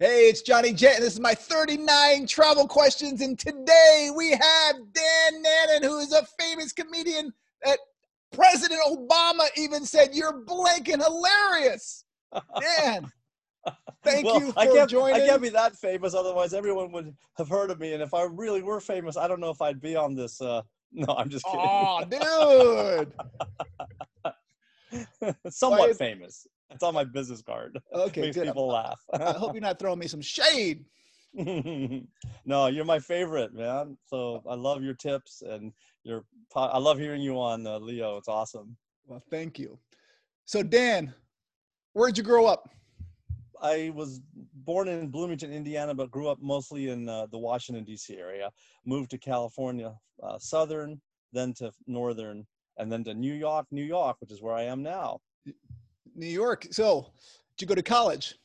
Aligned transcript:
Hey, 0.00 0.28
it's 0.28 0.42
Johnny 0.42 0.72
Jet, 0.72 0.96
and 0.96 1.04
this 1.04 1.12
is 1.12 1.20
my 1.20 1.34
39 1.34 2.26
travel 2.26 2.66
questions. 2.66 3.20
And 3.20 3.38
today 3.38 4.10
we 4.14 4.30
have 4.30 4.74
Dan 4.92 5.40
Nainan, 5.40 5.84
who 5.84 5.98
is 6.00 6.12
a 6.12 6.26
famous 6.36 6.72
comedian 6.72 7.32
that 7.62 7.78
President 8.32 8.80
Obama 8.88 9.46
even 9.56 9.84
said, 9.84 10.08
You're 10.12 10.44
blanking 10.44 11.00
hilarious. 11.00 12.06
Dan, 12.60 13.08
thank 14.02 14.26
well, 14.26 14.40
you 14.40 14.50
for 14.50 14.58
I 14.58 14.66
can't, 14.66 14.90
joining. 14.90 15.22
I 15.22 15.26
can't 15.26 15.40
be 15.40 15.50
that 15.50 15.76
famous, 15.76 16.12
otherwise 16.12 16.54
everyone 16.54 16.90
would 16.90 17.14
have 17.36 17.48
heard 17.48 17.70
of 17.70 17.78
me. 17.78 17.92
And 17.92 18.02
if 18.02 18.14
I 18.14 18.24
really 18.24 18.62
were 18.62 18.80
famous, 18.80 19.16
I 19.16 19.28
don't 19.28 19.38
know 19.38 19.50
if 19.50 19.62
I'd 19.62 19.80
be 19.80 19.94
on 19.94 20.16
this. 20.16 20.40
Uh, 20.40 20.62
no, 20.92 21.14
I'm 21.16 21.28
just 21.28 21.44
kidding. 21.44 21.60
Oh, 21.62 23.06
dude. 24.24 25.34
Somewhat 25.54 25.96
famous. 25.96 26.48
It's 26.70 26.82
on 26.82 26.94
my 26.94 27.04
business 27.04 27.42
card. 27.42 27.78
Okay, 27.92 28.22
Makes 28.22 28.36
good. 28.36 28.46
people 28.46 28.68
laugh. 28.68 29.00
I 29.12 29.32
hope 29.32 29.54
you're 29.54 29.60
not 29.62 29.78
throwing 29.78 29.98
me 29.98 30.06
some 30.08 30.20
shade. 30.20 30.84
no, 31.34 32.66
you're 32.68 32.84
my 32.84 32.98
favorite, 32.98 33.54
man. 33.54 33.96
So 34.06 34.42
I 34.48 34.54
love 34.54 34.82
your 34.82 34.94
tips 34.94 35.42
and 35.42 35.72
your. 36.04 36.24
po- 36.52 36.60
I 36.60 36.78
love 36.78 36.98
hearing 36.98 37.22
you 37.22 37.38
on 37.40 37.66
uh, 37.66 37.78
Leo. 37.78 38.16
It's 38.16 38.28
awesome. 38.28 38.76
Well, 39.06 39.22
thank 39.30 39.58
you. 39.58 39.78
So, 40.46 40.62
Dan, 40.62 41.12
where'd 41.92 42.16
you 42.16 42.24
grow 42.24 42.46
up? 42.46 42.68
I 43.60 43.90
was 43.94 44.20
born 44.54 44.88
in 44.88 45.08
Bloomington, 45.08 45.52
Indiana, 45.52 45.94
but 45.94 46.10
grew 46.10 46.28
up 46.28 46.38
mostly 46.40 46.90
in 46.90 47.08
uh, 47.08 47.26
the 47.26 47.38
Washington 47.38 47.84
D.C. 47.84 48.16
area. 48.16 48.50
Moved 48.84 49.10
to 49.10 49.18
California, 49.18 49.94
uh, 50.22 50.38
southern, 50.38 51.00
then 51.32 51.52
to 51.54 51.72
northern, 51.86 52.46
and 52.78 52.92
then 52.92 53.02
to 53.04 53.14
New 53.14 53.32
York, 53.34 53.66
New 53.70 53.84
York, 53.84 54.16
which 54.20 54.30
is 54.32 54.42
where 54.42 54.54
I 54.54 54.62
am 54.64 54.82
now. 54.82 55.20
New 56.14 56.26
York. 56.26 56.66
So, 56.70 57.06
did 57.56 57.64
you 57.64 57.66
go 57.68 57.74
to 57.74 57.82
college? 57.82 58.36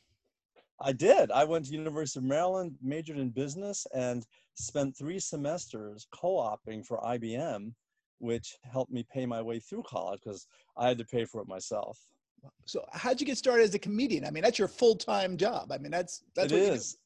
I 0.82 0.92
did. 0.92 1.30
I 1.30 1.44
went 1.44 1.66
to 1.66 1.72
University 1.72 2.20
of 2.20 2.24
Maryland, 2.24 2.74
majored 2.82 3.18
in 3.18 3.30
business, 3.30 3.86
and 3.94 4.26
spent 4.54 4.96
three 4.96 5.18
semesters 5.18 6.06
co-oping 6.14 6.82
for 6.84 6.98
IBM, 7.00 7.72
which 8.18 8.56
helped 8.62 8.90
me 8.90 9.04
pay 9.12 9.26
my 9.26 9.42
way 9.42 9.58
through 9.58 9.82
college 9.86 10.20
because 10.24 10.46
I 10.76 10.88
had 10.88 10.98
to 10.98 11.04
pay 11.04 11.24
for 11.26 11.42
it 11.42 11.48
myself. 11.48 11.98
So, 12.64 12.84
how'd 12.92 13.20
you 13.20 13.26
get 13.26 13.36
started 13.36 13.64
as 13.64 13.74
a 13.74 13.78
comedian? 13.78 14.24
I 14.24 14.30
mean, 14.30 14.42
that's 14.42 14.58
your 14.58 14.68
full 14.68 14.96
time 14.96 15.36
job. 15.36 15.70
I 15.70 15.78
mean, 15.78 15.90
that's 15.90 16.24
that's 16.34 16.50
It 16.50 16.56
what 16.56 16.62
you 16.62 16.68
do. 16.68 16.74
is. 16.74 16.98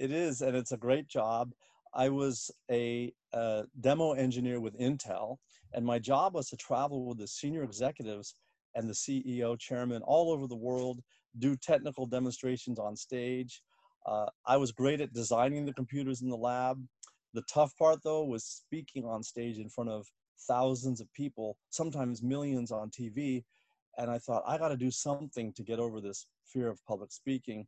It 0.00 0.10
is, 0.10 0.40
and 0.42 0.56
it's 0.56 0.72
a 0.72 0.76
great 0.76 1.06
job. 1.06 1.52
I 1.94 2.08
was 2.08 2.50
a, 2.70 3.12
uh 3.32 3.62
demo 3.80 4.12
engineer 4.12 4.60
with 4.60 4.78
Intel, 4.78 5.36
and 5.74 5.84
my 5.84 5.98
job 5.98 6.34
was 6.34 6.48
to 6.50 6.56
travel 6.56 7.04
with 7.06 7.18
the 7.18 7.26
senior 7.28 7.62
executives 7.62 8.34
and 8.74 8.88
the 8.88 8.94
CEO, 8.94 9.58
chairman, 9.58 10.02
all 10.02 10.30
over 10.30 10.46
the 10.46 10.56
world, 10.56 11.00
do 11.38 11.56
technical 11.56 12.06
demonstrations 12.06 12.78
on 12.78 12.96
stage. 12.96 13.62
Uh, 14.06 14.26
I 14.46 14.56
was 14.56 14.72
great 14.72 15.00
at 15.00 15.12
designing 15.12 15.66
the 15.66 15.74
computers 15.74 16.22
in 16.22 16.28
the 16.28 16.36
lab. 16.36 16.82
The 17.34 17.42
tough 17.52 17.76
part, 17.76 18.00
though, 18.02 18.24
was 18.24 18.44
speaking 18.44 19.04
on 19.04 19.22
stage 19.22 19.58
in 19.58 19.68
front 19.68 19.90
of 19.90 20.06
thousands 20.48 21.00
of 21.00 21.12
people, 21.12 21.56
sometimes 21.70 22.22
millions 22.22 22.72
on 22.72 22.90
TV. 22.90 23.44
And 23.98 24.10
I 24.10 24.18
thought, 24.18 24.42
I 24.46 24.56
got 24.58 24.68
to 24.68 24.76
do 24.76 24.90
something 24.90 25.52
to 25.52 25.62
get 25.62 25.78
over 25.78 26.00
this 26.00 26.26
fear 26.46 26.68
of 26.68 26.84
public 26.86 27.12
speaking 27.12 27.66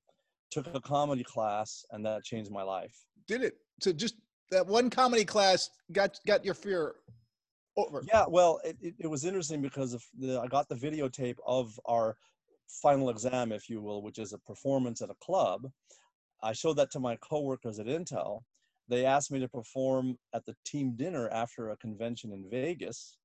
took 0.52 0.72
a 0.74 0.80
comedy 0.80 1.24
class 1.24 1.84
and 1.90 2.04
that 2.04 2.22
changed 2.22 2.50
my 2.50 2.62
life 2.62 2.94
Did 3.26 3.42
it? 3.42 3.56
So, 3.80 3.92
just 3.92 4.16
that 4.50 4.66
one 4.66 4.90
comedy 4.90 5.24
class 5.24 5.70
got 5.92 6.20
got 6.26 6.44
your 6.44 6.54
fear 6.54 6.96
over. 7.76 8.02
yeah 8.06 8.24
well 8.28 8.60
it, 8.64 8.76
it, 8.80 8.94
it 9.00 9.06
was 9.06 9.24
interesting 9.24 9.60
because 9.60 9.94
of 9.94 10.02
the, 10.18 10.40
i 10.40 10.46
got 10.46 10.68
the 10.68 10.74
videotape 10.74 11.36
of 11.46 11.78
our 11.86 12.16
final 12.68 13.10
exam 13.10 13.52
if 13.52 13.68
you 13.68 13.80
will 13.80 14.02
which 14.02 14.18
is 14.18 14.32
a 14.32 14.38
performance 14.38 15.02
at 15.02 15.10
a 15.10 15.16
club 15.22 15.70
i 16.42 16.52
showed 16.52 16.76
that 16.76 16.90
to 16.90 17.00
my 17.00 17.16
coworkers 17.16 17.78
at 17.78 17.86
intel 17.86 18.40
they 18.88 19.04
asked 19.04 19.30
me 19.30 19.38
to 19.38 19.48
perform 19.48 20.16
at 20.34 20.44
the 20.44 20.54
team 20.64 20.94
dinner 20.96 21.28
after 21.30 21.70
a 21.70 21.76
convention 21.76 22.32
in 22.32 22.48
vegas 22.50 23.16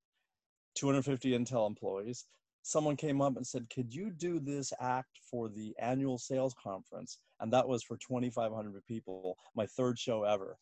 250 0.75 1.31
intel 1.31 1.67
employees 1.67 2.25
someone 2.63 2.97
came 2.97 3.21
up 3.21 3.37
and 3.37 3.47
said 3.47 3.69
could 3.73 3.93
you 3.93 4.09
do 4.09 4.39
this 4.39 4.73
act 4.81 5.19
for 5.29 5.47
the 5.49 5.73
annual 5.79 6.17
sales 6.17 6.53
conference 6.61 7.19
and 7.39 7.51
that 7.51 7.67
was 7.67 7.83
for 7.83 7.97
2500 7.97 8.85
people 8.85 9.37
my 9.55 9.65
third 9.65 9.97
show 9.97 10.23
ever 10.23 10.57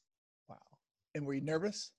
Wow. 0.47 0.57
And 1.13 1.25
were 1.25 1.33
you 1.33 1.41
nervous? 1.41 1.91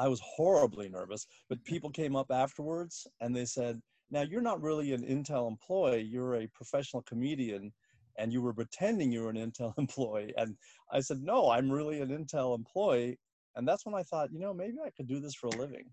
I 0.00 0.08
was 0.08 0.20
horribly 0.20 0.88
nervous, 0.88 1.26
but 1.48 1.62
people 1.64 1.90
came 1.90 2.16
up 2.16 2.30
afterwards 2.30 3.06
and 3.20 3.36
they 3.36 3.44
said, 3.44 3.80
Now 4.10 4.22
you're 4.22 4.40
not 4.40 4.62
really 4.62 4.92
an 4.92 5.02
Intel 5.04 5.46
employee, 5.46 6.02
you're 6.02 6.36
a 6.36 6.46
professional 6.48 7.02
comedian, 7.02 7.72
and 8.18 8.32
you 8.32 8.40
were 8.40 8.54
pretending 8.54 9.12
you 9.12 9.22
were 9.22 9.30
an 9.30 9.36
Intel 9.36 9.74
employee. 9.78 10.32
And 10.36 10.56
I 10.90 11.00
said, 11.00 11.22
No, 11.22 11.50
I'm 11.50 11.70
really 11.70 12.00
an 12.00 12.08
Intel 12.08 12.56
employee. 12.56 13.18
And 13.56 13.68
that's 13.68 13.84
when 13.84 13.94
I 13.94 14.02
thought, 14.04 14.32
you 14.32 14.38
know, 14.38 14.54
maybe 14.54 14.78
I 14.84 14.90
could 14.90 15.08
do 15.08 15.20
this 15.20 15.34
for 15.34 15.48
a 15.48 15.56
living. 15.56 15.84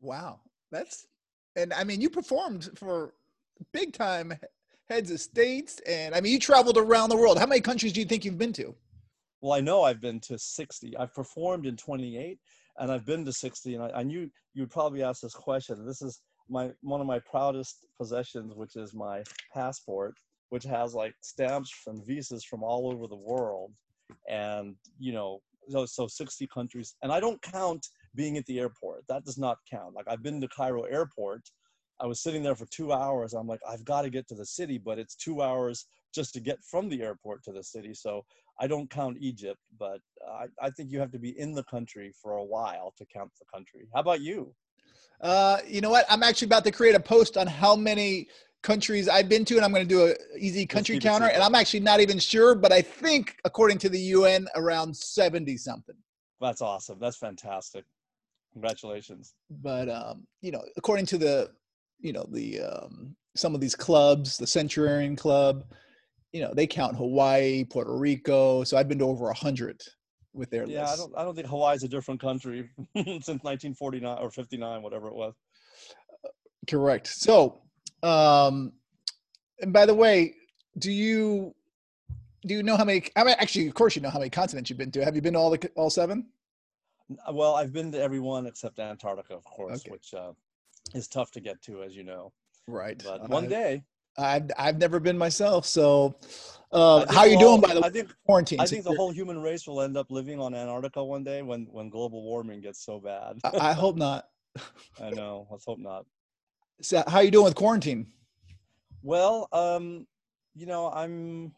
Wow. 0.00 0.40
That's 0.72 1.06
and 1.54 1.72
I 1.72 1.84
mean, 1.84 2.00
you 2.00 2.10
performed 2.10 2.70
for 2.74 3.14
big 3.72 3.92
time 3.92 4.32
heads 4.88 5.10
of 5.10 5.20
states, 5.20 5.80
and 5.86 6.14
I 6.14 6.20
mean, 6.20 6.32
you 6.32 6.38
traveled 6.38 6.78
around 6.78 7.10
the 7.10 7.16
world. 7.16 7.38
How 7.38 7.46
many 7.46 7.60
countries 7.60 7.92
do 7.92 8.00
you 8.00 8.06
think 8.06 8.24
you've 8.24 8.38
been 8.38 8.52
to? 8.54 8.74
Well, 9.40 9.52
I 9.52 9.60
know 9.60 9.82
I've 9.82 10.00
been 10.00 10.20
to 10.20 10.38
60. 10.38 10.96
I've 10.96 11.14
performed 11.14 11.66
in 11.66 11.76
28 11.76 12.38
and 12.78 12.90
I've 12.90 13.06
been 13.06 13.24
to 13.24 13.32
60. 13.32 13.74
And 13.74 13.84
I, 13.84 14.00
I 14.00 14.02
knew 14.02 14.30
you'd 14.54 14.70
probably 14.70 15.02
ask 15.02 15.20
this 15.20 15.34
question. 15.34 15.84
This 15.86 16.02
is 16.02 16.20
my 16.48 16.70
one 16.80 17.00
of 17.00 17.06
my 17.06 17.20
proudest 17.20 17.86
possessions, 17.98 18.54
which 18.54 18.76
is 18.76 18.94
my 18.94 19.22
passport, 19.52 20.14
which 20.50 20.64
has 20.64 20.94
like 20.94 21.14
stamps 21.20 21.72
and 21.86 22.04
visas 22.06 22.44
from 22.44 22.62
all 22.62 22.92
over 22.92 23.06
the 23.06 23.16
world. 23.16 23.72
And, 24.28 24.74
you 24.98 25.12
know, 25.12 25.40
so, 25.68 25.86
so 25.86 26.06
60 26.06 26.46
countries. 26.52 26.96
And 27.02 27.12
I 27.12 27.20
don't 27.20 27.40
count 27.42 27.86
being 28.14 28.36
at 28.36 28.44
the 28.46 28.58
airport. 28.58 29.04
That 29.08 29.24
does 29.24 29.38
not 29.38 29.58
count. 29.70 29.94
Like 29.94 30.06
I've 30.08 30.22
been 30.22 30.40
to 30.40 30.48
Cairo 30.48 30.82
airport. 30.82 31.42
I 32.00 32.06
was 32.06 32.22
sitting 32.22 32.42
there 32.42 32.56
for 32.56 32.66
two 32.66 32.92
hours. 32.92 33.32
I'm 33.32 33.46
like, 33.46 33.60
I've 33.68 33.84
got 33.84 34.02
to 34.02 34.10
get 34.10 34.26
to 34.28 34.34
the 34.34 34.44
city, 34.44 34.76
but 34.76 34.98
it's 34.98 35.14
two 35.14 35.40
hours 35.40 35.86
just 36.12 36.32
to 36.34 36.40
get 36.40 36.58
from 36.62 36.88
the 36.88 37.02
airport 37.02 37.42
to 37.44 37.52
the 37.52 37.62
city. 37.62 37.94
So 37.94 38.24
I 38.60 38.66
don't 38.66 38.90
count 38.90 39.16
Egypt, 39.20 39.60
but 39.78 40.00
I, 40.28 40.46
I 40.60 40.70
think 40.70 40.90
you 40.90 41.00
have 41.00 41.10
to 41.12 41.18
be 41.18 41.38
in 41.38 41.52
the 41.52 41.64
country 41.64 42.12
for 42.20 42.34
a 42.34 42.44
while 42.44 42.92
to 42.98 43.06
count 43.06 43.30
the 43.38 43.46
country. 43.52 43.88
How 43.94 44.00
about 44.00 44.20
you? 44.20 44.54
Uh, 45.20 45.58
you 45.66 45.80
know 45.80 45.90
what? 45.90 46.04
I'm 46.10 46.22
actually 46.22 46.46
about 46.46 46.64
to 46.64 46.72
create 46.72 46.94
a 46.94 47.00
post 47.00 47.36
on 47.36 47.46
how 47.46 47.76
many 47.76 48.28
countries 48.62 49.08
I've 49.08 49.28
been 49.28 49.44
to, 49.46 49.56
and 49.56 49.64
I'm 49.64 49.72
going 49.72 49.86
to 49.86 49.94
do 49.94 50.06
a 50.06 50.14
easy 50.38 50.66
country 50.66 50.98
counter. 50.98 51.26
And. 51.26 51.42
I'm 51.42 51.54
actually 51.54 51.80
not 51.80 52.00
even 52.00 52.18
sure, 52.18 52.54
but 52.54 52.72
I 52.72 52.82
think 52.82 53.36
according 53.44 53.78
to 53.78 53.88
the 53.88 53.98
UN, 53.98 54.46
around 54.56 54.96
70 54.96 55.56
something. 55.56 55.96
That's 56.40 56.60
awesome. 56.60 56.98
That's 57.00 57.16
fantastic. 57.16 57.84
Congratulations. 58.52 59.34
But 59.50 59.88
um, 59.88 60.26
you 60.40 60.50
know, 60.50 60.62
according 60.76 61.06
to 61.06 61.18
the, 61.18 61.50
you 62.00 62.12
know, 62.12 62.26
the 62.30 62.60
um, 62.60 63.16
some 63.36 63.54
of 63.54 63.60
these 63.60 63.74
clubs, 63.74 64.36
the 64.36 64.46
Centurion 64.46 65.16
Club, 65.16 65.64
you 66.32 66.40
know, 66.40 66.52
they 66.54 66.66
count 66.66 66.96
Hawaii, 66.96 67.64
Puerto 67.64 67.94
Rico. 67.96 68.64
So 68.64 68.76
I've 68.76 68.88
been 68.88 68.98
to 68.98 69.04
over 69.04 69.28
a 69.28 69.34
hundred 69.34 69.80
with 70.32 70.50
their 70.50 70.66
list. 70.66 70.72
Yeah, 70.72 70.90
I 70.90 70.96
don't 70.96 71.12
I 71.16 71.24
don't 71.24 71.34
think 71.34 71.46
Hawaii's 71.46 71.82
a 71.82 71.88
different 71.88 72.20
country 72.20 72.70
since 72.96 73.28
1949 73.42 74.18
or 74.18 74.30
59, 74.30 74.82
whatever 74.82 75.08
it 75.08 75.14
was. 75.14 75.34
Correct. 76.68 77.06
So, 77.08 77.60
um, 78.02 78.72
and 79.60 79.72
by 79.72 79.84
the 79.86 79.94
way, 79.94 80.34
do 80.78 80.90
you 80.90 81.54
do 82.46 82.54
you 82.54 82.62
know 82.62 82.76
how 82.76 82.84
many? 82.84 83.04
I 83.16 83.24
mean, 83.24 83.36
actually, 83.38 83.68
of 83.68 83.74
course, 83.74 83.94
you 83.94 84.02
know 84.02 84.10
how 84.10 84.18
many 84.18 84.30
continents 84.30 84.70
you've 84.70 84.78
been 84.78 84.90
to. 84.92 85.04
Have 85.04 85.14
you 85.14 85.22
been 85.22 85.34
to 85.34 85.38
all 85.38 85.50
the 85.50 85.70
all 85.76 85.90
seven? 85.90 86.26
Well, 87.30 87.54
I've 87.56 87.72
been 87.72 87.92
to 87.92 88.00
every 88.00 88.20
one 88.20 88.46
except 88.46 88.78
Antarctica, 88.78 89.34
of 89.34 89.44
course, 89.44 89.80
Okay. 89.80 89.90
which 89.90 90.14
uh, 90.14 90.32
is 90.94 91.08
tough 91.08 91.30
to 91.32 91.40
get 91.40 91.60
to, 91.62 91.82
as 91.82 91.94
you 91.94 92.04
know. 92.04 92.32
Right. 92.66 93.00
But 93.04 93.28
one 93.28 93.44
I- 93.46 93.48
day, 93.48 93.84
I've 94.18 94.50
I've 94.58 94.78
never 94.78 95.00
been 95.00 95.16
myself. 95.16 95.66
So, 95.66 96.16
uh, 96.70 97.06
how 97.12 97.24
you 97.24 97.38
doing 97.38 97.60
by 97.60 97.74
the 97.74 97.80
I 97.80 97.88
way? 97.88 97.90
think 97.90 98.14
Quarantine. 98.26 98.60
I 98.60 98.66
think 98.66 98.84
the 98.84 98.94
whole 98.94 99.10
human 99.10 99.40
race 99.40 99.66
will 99.66 99.80
end 99.80 99.96
up 99.96 100.10
living 100.10 100.40
on 100.40 100.54
Antarctica 100.54 101.02
one 101.02 101.24
day 101.24 101.42
when 101.42 101.66
when 101.70 101.88
global 101.88 102.22
warming 102.22 102.60
gets 102.60 102.84
so 102.84 103.00
bad. 103.00 103.38
I, 103.44 103.70
I 103.70 103.72
hope 103.72 103.96
not. 103.96 104.26
I 105.00 105.10
know. 105.10 105.46
Let's 105.50 105.64
hope 105.64 105.78
not. 105.78 106.04
So, 106.80 107.02
how 107.06 107.18
are 107.18 107.24
you 107.24 107.30
doing 107.30 107.44
with 107.44 107.54
quarantine? 107.54 108.06
Well, 109.02 109.48
um, 109.52 110.06
you 110.54 110.66
know, 110.66 110.90
I'm 110.90 111.52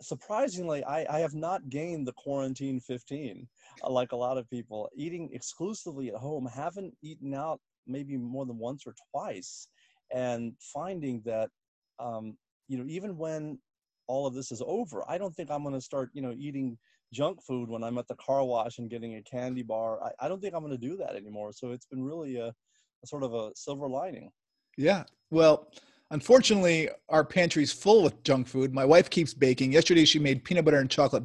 surprisingly, 0.00 0.84
I, 0.84 1.06
I 1.16 1.20
have 1.20 1.34
not 1.34 1.68
gained 1.68 2.06
the 2.06 2.12
quarantine 2.12 2.80
15 2.80 3.46
uh, 3.82 3.90
like 3.90 4.12
a 4.12 4.16
lot 4.16 4.38
of 4.38 4.48
people. 4.48 4.88
Eating 4.94 5.30
exclusively 5.32 6.08
at 6.08 6.14
home, 6.14 6.46
haven't 6.46 6.94
eaten 7.02 7.34
out 7.34 7.60
maybe 7.86 8.16
more 8.16 8.46
than 8.46 8.58
once 8.58 8.84
or 8.86 8.94
twice, 9.12 9.68
and 10.12 10.52
finding 10.60 11.22
that, 11.24 11.50
um, 11.98 12.36
you 12.68 12.78
know, 12.78 12.84
even 12.88 13.16
when 13.16 13.58
all 14.06 14.26
of 14.26 14.34
this 14.34 14.52
is 14.52 14.62
over, 14.66 15.04
I 15.08 15.18
don't 15.18 15.34
think 15.34 15.50
I'm 15.50 15.62
going 15.62 15.74
to 15.74 15.80
start, 15.80 16.10
you 16.12 16.22
know, 16.22 16.34
eating 16.36 16.78
junk 17.12 17.42
food 17.42 17.68
when 17.68 17.82
I'm 17.82 17.98
at 17.98 18.08
the 18.08 18.16
car 18.16 18.44
wash 18.44 18.78
and 18.78 18.90
getting 18.90 19.16
a 19.16 19.22
candy 19.22 19.62
bar. 19.62 20.02
I, 20.02 20.26
I 20.26 20.28
don't 20.28 20.40
think 20.40 20.54
I'm 20.54 20.60
going 20.60 20.78
to 20.78 20.88
do 20.88 20.96
that 20.98 21.16
anymore. 21.16 21.52
So 21.52 21.72
it's 21.72 21.86
been 21.86 22.02
really 22.02 22.36
a, 22.36 22.48
a 22.48 23.06
sort 23.06 23.22
of 23.22 23.34
a 23.34 23.50
silver 23.54 23.88
lining. 23.88 24.30
Yeah. 24.76 25.04
Well, 25.30 25.68
Unfortunately, 26.10 26.88
our 27.08 27.24
pantry's 27.24 27.72
full 27.72 28.02
with 28.04 28.22
junk 28.22 28.46
food. 28.46 28.72
My 28.72 28.84
wife 28.84 29.10
keeps 29.10 29.34
baking. 29.34 29.72
Yesterday, 29.72 30.04
she 30.04 30.18
made 30.18 30.44
peanut 30.44 30.64
butter 30.64 30.78
and 30.78 30.88
chocolate 30.88 31.24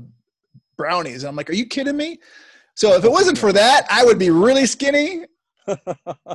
brownies. 0.76 1.24
And 1.24 1.30
I'm 1.30 1.36
like, 1.36 1.50
are 1.50 1.54
you 1.54 1.68
kidding 1.68 1.96
me? 1.96 2.20
So 2.74 2.96
if 2.96 3.06
it 3.06 3.12
wasn't 3.12 3.38
for 3.38 3.54
that, 3.54 3.86
I 3.92 4.04
would 4.04 4.18
be 4.18 4.32
really 4.32 4.66
skinny. 4.66 5.26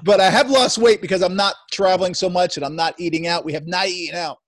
But 0.05 0.21
I 0.21 0.31
have 0.31 0.50
lost 0.50 0.79
weight 0.79 1.00
because 1.00 1.23
I'm 1.23 1.37
not 1.37 1.55
traveling 1.71 2.15
so 2.15 2.29
much 2.29 2.56
and 2.56 2.65
I'm 2.65 2.77
not 2.77 2.94
eating 2.99 3.27
out. 3.27 3.44
We 3.44 3.53
have 3.53 3.67
not 3.67 3.88
eaten 3.88 4.17
out. 4.17 4.38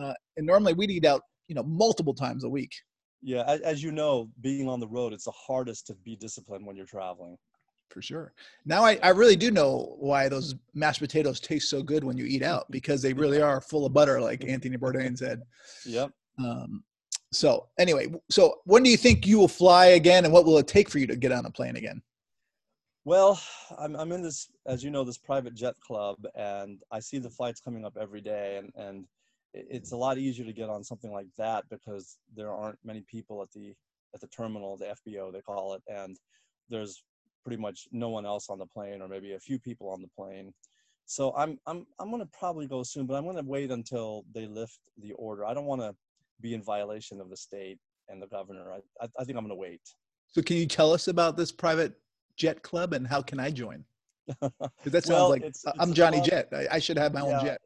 Uh, 0.00 0.14
and 0.36 0.46
normally 0.46 0.72
we'd 0.72 0.90
eat 0.90 1.04
out, 1.04 1.22
you 1.48 1.54
know, 1.54 1.62
multiple 1.62 2.14
times 2.14 2.44
a 2.44 2.48
week. 2.48 2.72
Yeah, 3.22 3.44
as, 3.46 3.60
as 3.60 3.82
you 3.82 3.92
know, 3.92 4.30
being 4.40 4.68
on 4.68 4.80
the 4.80 4.88
road, 4.88 5.12
it's 5.12 5.24
the 5.24 5.32
hardest 5.32 5.86
to 5.88 5.94
be 5.94 6.16
disciplined 6.16 6.66
when 6.66 6.76
you're 6.76 6.86
traveling. 6.86 7.36
For 7.90 8.00
sure. 8.00 8.32
Now 8.64 8.84
I, 8.84 8.98
I 9.02 9.08
really 9.08 9.34
do 9.34 9.50
know 9.50 9.96
why 9.98 10.28
those 10.28 10.54
mashed 10.74 11.00
potatoes 11.00 11.40
taste 11.40 11.68
so 11.68 11.82
good 11.82 12.04
when 12.04 12.16
you 12.16 12.24
eat 12.24 12.42
out 12.42 12.70
because 12.70 13.02
they 13.02 13.12
really 13.12 13.42
are 13.42 13.60
full 13.60 13.84
of 13.84 13.92
butter, 13.92 14.20
like 14.20 14.44
Anthony 14.46 14.76
Bourdain 14.76 15.18
said. 15.18 15.42
Yep. 15.84 16.12
Um, 16.38 16.84
so 17.32 17.68
anyway, 17.78 18.06
so 18.30 18.60
when 18.64 18.84
do 18.84 18.90
you 18.90 18.96
think 18.96 19.26
you 19.26 19.38
will 19.38 19.48
fly 19.48 19.86
again, 19.86 20.24
and 20.24 20.32
what 20.32 20.44
will 20.44 20.58
it 20.58 20.68
take 20.68 20.88
for 20.88 20.98
you 20.98 21.06
to 21.08 21.16
get 21.16 21.32
on 21.32 21.46
a 21.46 21.50
plane 21.50 21.76
again? 21.76 22.00
Well, 23.04 23.40
I'm 23.78 23.96
I'm 23.96 24.12
in 24.12 24.22
this, 24.22 24.50
as 24.66 24.84
you 24.84 24.90
know, 24.90 25.04
this 25.04 25.18
private 25.18 25.54
jet 25.54 25.74
club, 25.80 26.18
and 26.34 26.80
I 26.90 27.00
see 27.00 27.18
the 27.18 27.30
flights 27.30 27.60
coming 27.60 27.84
up 27.84 27.96
every 27.98 28.20
day, 28.20 28.58
and 28.58 28.72
and 28.76 29.06
it's 29.54 29.92
a 29.92 29.96
lot 29.96 30.18
easier 30.18 30.44
to 30.44 30.52
get 30.52 30.68
on 30.68 30.84
something 30.84 31.10
like 31.10 31.26
that 31.38 31.64
because 31.70 32.18
there 32.36 32.52
aren't 32.52 32.78
many 32.84 33.02
people 33.10 33.42
at 33.42 33.50
the 33.52 33.74
at 34.14 34.20
the 34.20 34.26
terminal, 34.28 34.76
the 34.76 34.94
FBO 35.06 35.32
they 35.32 35.40
call 35.40 35.74
it, 35.74 35.82
and 35.88 36.18
there's 36.68 37.02
pretty 37.42 37.60
much 37.60 37.88
no 37.90 38.10
one 38.10 38.26
else 38.26 38.50
on 38.50 38.58
the 38.58 38.66
plane, 38.66 39.00
or 39.00 39.08
maybe 39.08 39.32
a 39.32 39.40
few 39.40 39.58
people 39.58 39.88
on 39.88 40.02
the 40.02 40.08
plane. 40.08 40.52
So 41.06 41.34
I'm 41.36 41.58
I'm 41.66 41.86
I'm 41.98 42.10
gonna 42.10 42.28
probably 42.38 42.66
go 42.66 42.82
soon, 42.82 43.06
but 43.06 43.14
I'm 43.14 43.24
gonna 43.24 43.42
wait 43.42 43.70
until 43.70 44.24
they 44.34 44.46
lift 44.46 44.78
the 44.98 45.12
order. 45.12 45.46
I 45.46 45.54
don't 45.54 45.64
want 45.64 45.80
to 45.80 45.94
be 46.42 46.52
in 46.52 46.62
violation 46.62 47.18
of 47.20 47.30
the 47.30 47.36
state 47.36 47.78
and 48.10 48.20
the 48.20 48.26
governor. 48.26 48.72
I, 48.72 49.04
I, 49.04 49.08
I 49.18 49.24
think 49.24 49.38
I'm 49.38 49.48
to 49.48 49.54
wait. 49.54 49.80
So, 50.28 50.42
can 50.42 50.56
you 50.58 50.66
tell 50.66 50.92
us 50.92 51.08
about 51.08 51.36
this 51.36 51.50
private 51.50 51.94
jet 52.40 52.62
club 52.62 52.94
and 52.94 53.06
how 53.06 53.20
can 53.20 53.38
I 53.38 53.50
join? 53.50 53.84
Because 54.40 54.92
that 54.92 55.04
sounds 55.04 55.18
well, 55.18 55.30
like 55.30 55.42
it's, 55.42 55.64
it's 55.66 55.76
I'm 55.78 55.92
Johnny 55.92 56.20
Jet. 56.20 56.48
I, 56.52 56.76
I, 56.76 56.78
should 56.78 56.96
have 56.96 57.12
my 57.12 57.20
yeah, 57.20 57.38
own 57.38 57.44
jet. 57.44 57.60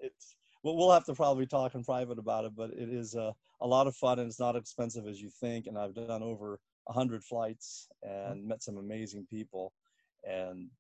Well, 0.63 0.77
we'll 0.77 0.91
have 0.91 1.05
to 1.05 1.15
probably 1.15 1.47
talk 1.47 1.75
in 1.75 1.85
private 1.85 2.19
about 2.19 2.47
it, 2.47 2.53
but 2.57 2.71
it 2.71 2.89
is 2.89 3.15
a, 3.15 3.35
a 3.61 3.67
lot 3.67 3.87
of 3.87 3.95
fun 3.95 4.19
and 4.19 4.29
it's 4.29 4.41
not 4.41 4.57
expensive 4.57 5.07
as 5.07 5.21
you 5.21 5.29
think. 5.29 5.67
And 5.67 5.77
I've 5.77 5.95
done 5.95 6.23
over 6.23 6.59
a 6.89 6.93
hundred 6.93 7.23
flights 7.23 7.89
and 8.03 8.49
met 8.49 8.63
some 8.63 8.79
amazing 8.79 9.27
people. 9.29 9.75
And 10.29 10.71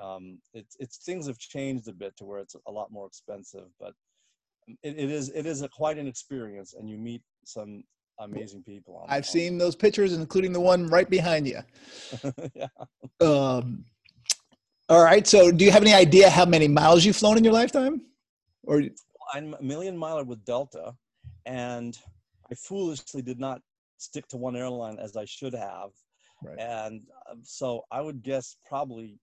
um, 0.00 0.38
it's, 0.52 0.76
it's 0.78 0.98
things 0.98 1.26
have 1.26 1.38
changed 1.38 1.88
a 1.88 1.92
bit 1.92 2.16
to 2.18 2.24
where 2.24 2.38
it's 2.38 2.54
a 2.66 2.70
lot 2.70 2.92
more 2.92 3.06
expensive, 3.06 3.68
but 3.80 3.94
it, 4.82 4.98
it 4.98 5.10
is 5.10 5.30
it 5.30 5.46
is 5.46 5.62
a 5.62 5.68
quite 5.68 5.98
an 5.98 6.06
experience, 6.06 6.74
and 6.74 6.88
you 6.88 6.98
meet 6.98 7.22
some 7.44 7.82
amazing 8.20 8.62
people. 8.62 9.04
I've 9.08 9.26
seen 9.26 9.58
those 9.58 9.74
pictures, 9.74 10.12
including 10.12 10.52
the 10.52 10.60
one 10.60 10.86
right 10.86 11.08
behind 11.08 11.46
you. 11.46 11.60
yeah. 12.54 12.66
Um, 13.20 13.84
all 14.88 15.02
right. 15.02 15.26
So, 15.26 15.50
do 15.50 15.64
you 15.64 15.70
have 15.70 15.82
any 15.82 15.94
idea 15.94 16.30
how 16.30 16.44
many 16.44 16.68
miles 16.68 17.04
you've 17.04 17.16
flown 17.16 17.36
in 17.38 17.44
your 17.44 17.52
lifetime? 17.52 18.02
Or 18.64 18.82
I'm 19.32 19.54
a 19.54 19.62
million 19.62 19.96
miler 19.96 20.24
with 20.24 20.44
Delta, 20.44 20.92
and 21.46 21.96
I 22.50 22.54
foolishly 22.54 23.22
did 23.22 23.38
not 23.38 23.60
stick 23.98 24.26
to 24.28 24.36
one 24.36 24.56
airline 24.56 24.98
as 24.98 25.16
I 25.16 25.24
should 25.24 25.54
have. 25.54 25.90
Right. 26.42 26.58
And 26.58 27.02
uh, 27.28 27.34
so 27.42 27.84
I 27.90 28.00
would 28.00 28.22
guess 28.22 28.56
probably 28.66 29.18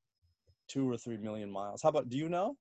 two 0.67 0.89
or 0.89 0.97
three 0.97 1.17
million 1.17 1.49
miles. 1.49 1.81
How 1.81 1.89
about? 1.89 2.09
Do 2.09 2.17
you 2.17 2.29
know? 2.29 2.55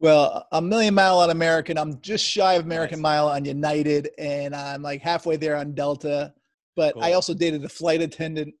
Well, 0.00 0.46
a 0.50 0.62
million 0.62 0.94
mile 0.94 1.18
on 1.18 1.28
American. 1.28 1.76
I'm 1.76 2.00
just 2.00 2.24
shy 2.24 2.54
of 2.54 2.64
American 2.64 2.98
nice. 2.98 3.02
mile 3.02 3.28
on 3.28 3.44
United, 3.44 4.08
and 4.18 4.56
I'm 4.56 4.80
like 4.80 5.02
halfway 5.02 5.36
there 5.36 5.56
on 5.56 5.74
Delta. 5.74 6.32
But 6.74 6.94
cool. 6.94 7.04
I 7.04 7.12
also 7.12 7.34
dated 7.34 7.62
a 7.64 7.68
flight 7.68 8.00
attendant 8.00 8.54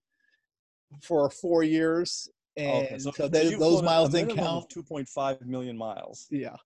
for 1.02 1.30
four 1.30 1.62
years, 1.62 2.28
and 2.58 2.86
okay. 2.86 2.98
so, 2.98 3.10
so 3.12 3.28
they, 3.28 3.54
those 3.54 3.82
miles 3.82 4.10
didn't 4.10 4.36
count. 4.36 4.68
Two 4.68 4.82
point 4.82 5.08
five 5.08 5.40
million 5.40 5.78
miles. 5.78 6.26
Yeah. 6.30 6.56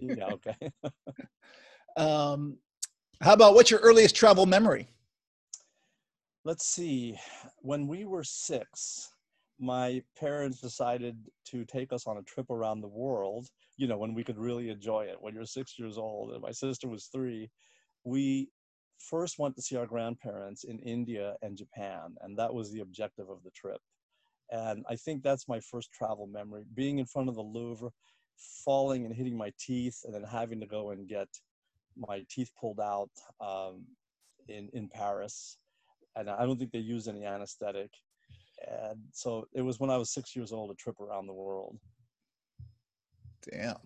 yeah. 0.00 0.26
Okay. 0.26 0.54
um, 1.96 2.56
how 3.20 3.32
about 3.32 3.54
what's 3.54 3.70
your 3.70 3.80
earliest 3.80 4.14
travel 4.14 4.46
memory? 4.46 4.88
Let's 6.44 6.66
see. 6.66 7.18
When 7.58 7.88
we 7.88 8.04
were 8.04 8.24
six, 8.24 9.10
my 9.60 10.02
parents 10.18 10.60
decided 10.60 11.16
to 11.44 11.66
take 11.66 11.92
us 11.92 12.06
on 12.06 12.16
a 12.16 12.22
trip 12.22 12.48
around 12.50 12.80
the 12.80 12.88
world 12.88 13.46
you 13.76 13.86
know 13.86 13.98
when 13.98 14.14
we 14.14 14.24
could 14.24 14.38
really 14.38 14.70
enjoy 14.70 15.02
it. 15.04 15.16
When 15.20 15.34
you're 15.34 15.44
six 15.44 15.78
years 15.78 15.98
old 15.98 16.32
and 16.32 16.42
my 16.42 16.50
sister 16.50 16.88
was 16.88 17.06
three 17.06 17.50
we 18.04 18.48
first 18.98 19.38
went 19.38 19.54
to 19.56 19.62
see 19.62 19.76
our 19.76 19.86
grandparents 19.86 20.64
in 20.64 20.78
india 20.80 21.34
and 21.42 21.56
japan 21.56 22.14
and 22.20 22.38
that 22.38 22.52
was 22.52 22.70
the 22.70 22.80
objective 22.80 23.28
of 23.28 23.42
the 23.44 23.50
trip. 23.50 23.80
And 24.50 24.84
i 24.88 24.96
think 24.96 25.22
that's 25.22 25.48
my 25.48 25.60
first 25.60 25.92
travel 25.92 26.26
memory 26.26 26.64
being 26.74 26.98
in 26.98 27.06
front 27.06 27.28
of 27.28 27.34
the 27.34 27.42
louvre 27.42 27.90
falling 28.64 29.04
and 29.04 29.14
hitting 29.14 29.36
my 29.36 29.52
teeth 29.58 29.98
and 30.04 30.14
then 30.14 30.24
having 30.24 30.60
to 30.60 30.66
go 30.66 30.90
and 30.90 31.06
get 31.06 31.28
my 31.96 32.24
teeth 32.30 32.50
pulled 32.58 32.80
out 32.80 33.10
um, 33.40 33.84
in 34.48 34.70
in 34.72 34.88
paris. 34.88 35.58
And 36.16 36.30
i 36.30 36.44
don't 36.46 36.58
think 36.58 36.72
they 36.72 36.78
used 36.78 37.08
any 37.08 37.24
anesthetic 37.24 37.90
and 38.68 38.98
so 39.12 39.46
it 39.54 39.62
was 39.62 39.80
when 39.80 39.90
i 39.90 39.96
was 39.96 40.10
six 40.10 40.34
years 40.34 40.52
old 40.52 40.70
a 40.70 40.74
trip 40.74 41.00
around 41.00 41.26
the 41.26 41.32
world 41.32 41.78
Damn. 43.48 43.76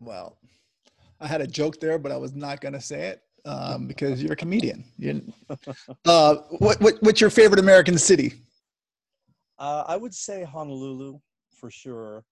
Well, 0.00 0.38
I 1.20 1.26
had 1.26 1.40
a 1.40 1.46
joke 1.46 1.80
there, 1.80 1.98
but 1.98 2.12
I 2.12 2.16
was 2.16 2.34
not 2.34 2.60
going 2.60 2.74
to 2.74 2.80
say 2.80 3.08
it 3.08 3.22
um, 3.44 3.86
because 3.88 4.22
you're 4.22 4.32
a 4.32 4.36
comedian. 4.36 4.84
You're, 4.98 5.20
uh, 6.04 6.36
what, 6.58 6.80
what, 6.80 6.94
what's 7.00 7.20
your 7.20 7.30
favorite 7.30 7.60
American 7.60 7.98
city? 7.98 8.34
Uh, 9.58 9.84
I 9.86 9.96
would 9.96 10.14
say 10.14 10.44
Honolulu 10.44 11.18
for 11.58 11.70
sure. 11.70 12.24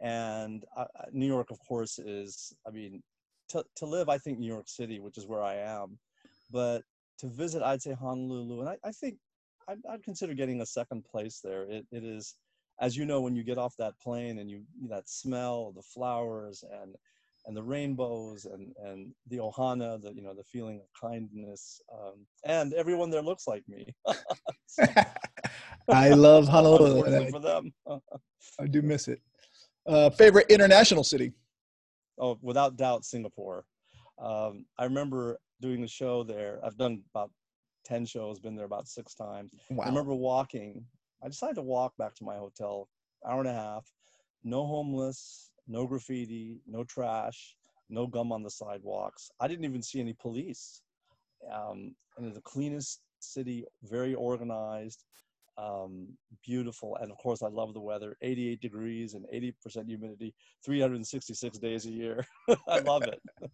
And 0.00 0.64
uh, 0.76 0.86
uh, 0.98 1.04
New 1.12 1.26
York, 1.26 1.50
of 1.50 1.58
course, 1.60 1.98
is, 1.98 2.54
I 2.66 2.70
mean, 2.70 3.02
to, 3.50 3.64
to 3.76 3.86
live, 3.86 4.08
I 4.08 4.16
think 4.16 4.38
New 4.38 4.46
York 4.46 4.68
City, 4.68 4.98
which 4.98 5.18
is 5.18 5.26
where 5.26 5.42
I 5.42 5.56
am. 5.56 5.98
But 6.50 6.82
to 7.18 7.26
visit, 7.26 7.62
I'd 7.62 7.82
say 7.82 7.92
Honolulu. 7.92 8.60
And 8.60 8.68
I, 8.70 8.76
I 8.82 8.92
think 8.92 9.16
I'd, 9.70 9.78
I'd, 9.88 10.02
consider 10.02 10.34
getting 10.34 10.60
a 10.60 10.66
second 10.66 11.04
place 11.04 11.40
there. 11.42 11.62
It, 11.64 11.86
it 11.92 12.04
is 12.04 12.34
as 12.80 12.96
you 12.96 13.04
know, 13.04 13.20
when 13.20 13.36
you 13.36 13.44
get 13.44 13.58
off 13.58 13.76
that 13.78 13.98
plane 14.00 14.38
and 14.38 14.50
you 14.50 14.62
that 14.88 15.08
smell, 15.08 15.72
the 15.72 15.82
flowers 15.82 16.64
and 16.82 16.96
and 17.46 17.56
the 17.56 17.62
rainbows 17.62 18.46
and 18.46 18.72
and 18.84 19.12
the 19.28 19.38
ohana, 19.38 20.00
the 20.00 20.12
you 20.14 20.22
know 20.22 20.34
the 20.34 20.44
feeling 20.44 20.80
of 20.80 20.86
kindness, 20.98 21.80
um, 21.92 22.26
and 22.44 22.72
everyone 22.74 23.10
there 23.10 23.22
looks 23.22 23.46
like 23.46 23.62
me. 23.68 23.94
I 25.88 26.10
love 26.10 26.48
Honolulu. 26.48 27.30
for 27.30 27.40
them, 27.40 27.72
I 28.58 28.66
do 28.66 28.82
miss 28.82 29.08
it. 29.08 29.20
Uh, 29.86 30.10
favorite 30.10 30.46
international 30.50 31.04
city? 31.04 31.32
Oh, 32.18 32.38
without 32.42 32.76
doubt, 32.76 33.04
Singapore. 33.04 33.64
Um, 34.18 34.66
I 34.78 34.84
remember 34.84 35.38
doing 35.60 35.80
the 35.80 35.88
show 35.88 36.22
there. 36.22 36.60
I've 36.62 36.76
done 36.76 37.02
about 37.14 37.30
10 37.84 38.06
shows, 38.06 38.38
been 38.38 38.56
there 38.56 38.66
about 38.66 38.88
six 38.88 39.14
times. 39.14 39.50
Wow. 39.70 39.84
I 39.84 39.88
remember 39.88 40.14
walking 40.14 40.84
I 41.22 41.28
decided 41.28 41.56
to 41.56 41.62
walk 41.62 41.96
back 41.98 42.14
to 42.16 42.24
my 42.24 42.36
hotel, 42.36 42.88
hour 43.28 43.40
and 43.40 43.48
a 43.48 43.52
half, 43.52 43.86
no 44.42 44.66
homeless, 44.66 45.50
no 45.68 45.86
graffiti, 45.86 46.60
no 46.66 46.84
trash, 46.84 47.56
no 47.88 48.06
gum 48.06 48.32
on 48.32 48.42
the 48.42 48.50
sidewalks. 48.50 49.30
I 49.40 49.48
didn't 49.48 49.64
even 49.64 49.82
see 49.82 50.00
any 50.00 50.14
police. 50.14 50.82
Um, 51.52 51.94
and 52.16 52.26
it's 52.26 52.36
the 52.36 52.42
cleanest 52.42 53.00
city, 53.20 53.64
very 53.82 54.14
organized, 54.14 55.04
um, 55.58 56.08
beautiful. 56.44 56.96
And 57.00 57.10
of 57.10 57.18
course, 57.18 57.42
I 57.42 57.48
love 57.48 57.74
the 57.74 57.80
weather 57.80 58.16
88 58.22 58.60
degrees 58.60 59.14
and 59.14 59.26
80% 59.32 59.86
humidity, 59.86 60.34
366 60.64 61.58
days 61.58 61.86
a 61.86 61.90
year. 61.90 62.26
I 62.68 62.78
love 62.80 63.02
it. 63.02 63.20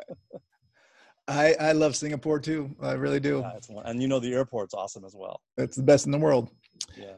I, 1.29 1.55
I 1.59 1.73
love 1.73 1.97
Singapore 1.97 2.39
too. 2.39 2.75
I 2.81 2.93
really 2.93 3.21
do. 3.21 3.41
Yeah, 3.41 3.81
and 3.85 4.01
you 4.01 4.09
know, 4.09 4.21
the 4.21 4.33
airport's 4.33 4.75
awesome 4.75 5.05
as 5.05 5.15
well. 5.17 5.41
It's 5.57 5.77
the 5.77 5.83
best 5.83 6.07
in 6.07 6.13
the 6.13 6.19
world. 6.19 6.51
Yeah. 6.97 7.17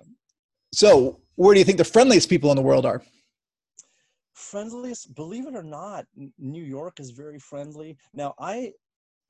So, 0.73 1.21
where 1.37 1.55
do 1.55 1.61
you 1.61 1.65
think 1.65 1.79
the 1.79 1.85
friendliest 1.85 2.29
people 2.29 2.51
in 2.51 2.57
the 2.57 2.63
world 2.63 2.87
are? 2.87 3.03
Friendliest, 4.35 5.15
believe 5.15 5.47
it 5.47 5.55
or 5.55 5.63
not, 5.63 6.07
New 6.39 6.63
York 6.63 7.01
is 7.01 7.11
very 7.11 7.39
friendly. 7.39 7.97
Now, 8.15 8.35
I 8.39 8.73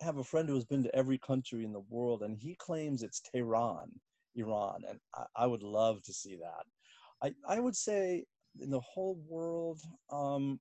have 0.01 0.19
a 0.19 0.25
friend 0.25 0.49
who 0.49 0.55
has 0.55 0.65
been 0.65 0.83
to 0.85 0.95
every 0.95 1.19
country 1.19 1.65
in 1.65 1.73
the 1.73 1.83
world, 1.89 2.23
and 2.23 2.37
he 2.37 2.55
claims 2.57 3.03
it's 3.03 3.21
Tehran, 3.21 3.91
Iran, 4.37 4.83
and 4.89 4.99
I, 5.15 5.25
I 5.37 5.47
would 5.47 5.63
love 5.63 6.03
to 6.03 6.13
see 6.13 6.37
that. 6.37 6.65
I, 7.23 7.57
I 7.57 7.61
would 7.61 7.75
say 7.75 8.25
in 8.61 8.71
the 8.71 8.81
whole 8.81 9.19
world, 9.29 9.81
um, 10.13 10.61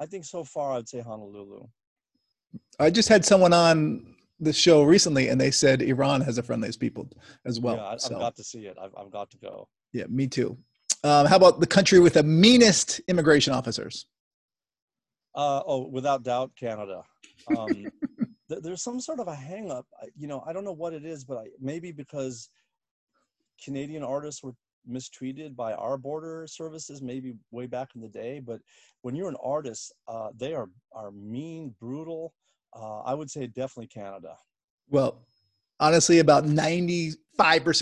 I 0.00 0.06
think 0.06 0.24
so 0.24 0.44
far 0.44 0.72
I'd 0.72 0.88
say 0.88 1.00
Honolulu. 1.00 1.66
I 2.78 2.90
just 2.90 3.08
had 3.08 3.24
someone 3.24 3.52
on 3.52 4.14
the 4.40 4.52
show 4.52 4.82
recently, 4.82 5.28
and 5.28 5.40
they 5.40 5.50
said 5.50 5.82
Iran 5.82 6.20
has 6.22 6.36
the 6.36 6.42
friendliest 6.42 6.78
people 6.78 7.08
as 7.44 7.58
well. 7.58 7.76
Yeah, 7.76 7.86
I, 7.86 7.96
so. 7.96 8.14
I've 8.14 8.20
got 8.20 8.36
to 8.36 8.44
see 8.44 8.66
it. 8.66 8.76
I've, 8.80 8.92
I've 8.98 9.10
got 9.10 9.30
to 9.30 9.38
go. 9.38 9.68
Yeah, 9.92 10.04
me 10.08 10.26
too. 10.26 10.58
Um, 11.04 11.26
how 11.26 11.36
about 11.36 11.60
the 11.60 11.66
country 11.66 12.00
with 12.00 12.14
the 12.14 12.22
meanest 12.22 13.00
immigration 13.08 13.52
officers? 13.52 14.06
Uh, 15.34 15.62
oh, 15.66 15.86
without 15.88 16.22
doubt, 16.22 16.52
Canada. 16.58 17.02
Um, 17.56 17.68
th- 18.48 18.62
there's 18.62 18.82
some 18.82 18.98
sort 18.98 19.20
of 19.20 19.28
a 19.28 19.34
hang 19.34 19.70
up. 19.70 19.86
You 20.16 20.26
know, 20.26 20.42
I 20.44 20.52
don't 20.52 20.64
know 20.64 20.72
what 20.72 20.94
it 20.94 21.04
is, 21.04 21.24
but 21.24 21.36
I, 21.36 21.44
maybe 21.60 21.92
because 21.92 22.48
Canadian 23.62 24.02
artists 24.02 24.42
were 24.42 24.54
mistreated 24.86 25.56
by 25.56 25.72
our 25.74 25.96
border 25.98 26.46
services 26.46 27.02
maybe 27.02 27.34
way 27.50 27.66
back 27.66 27.90
in 27.94 28.00
the 28.00 28.08
day 28.08 28.40
but 28.40 28.60
when 29.02 29.14
you're 29.14 29.28
an 29.28 29.36
artist 29.42 29.92
uh, 30.08 30.28
they 30.36 30.54
are 30.54 30.68
are 30.92 31.10
mean 31.10 31.74
brutal 31.80 32.34
uh, 32.74 33.00
i 33.00 33.14
would 33.14 33.30
say 33.30 33.46
definitely 33.46 33.86
canada. 33.86 34.36
Well 34.88 35.26
honestly 35.78 36.20
about 36.20 36.46
95% 36.46 37.16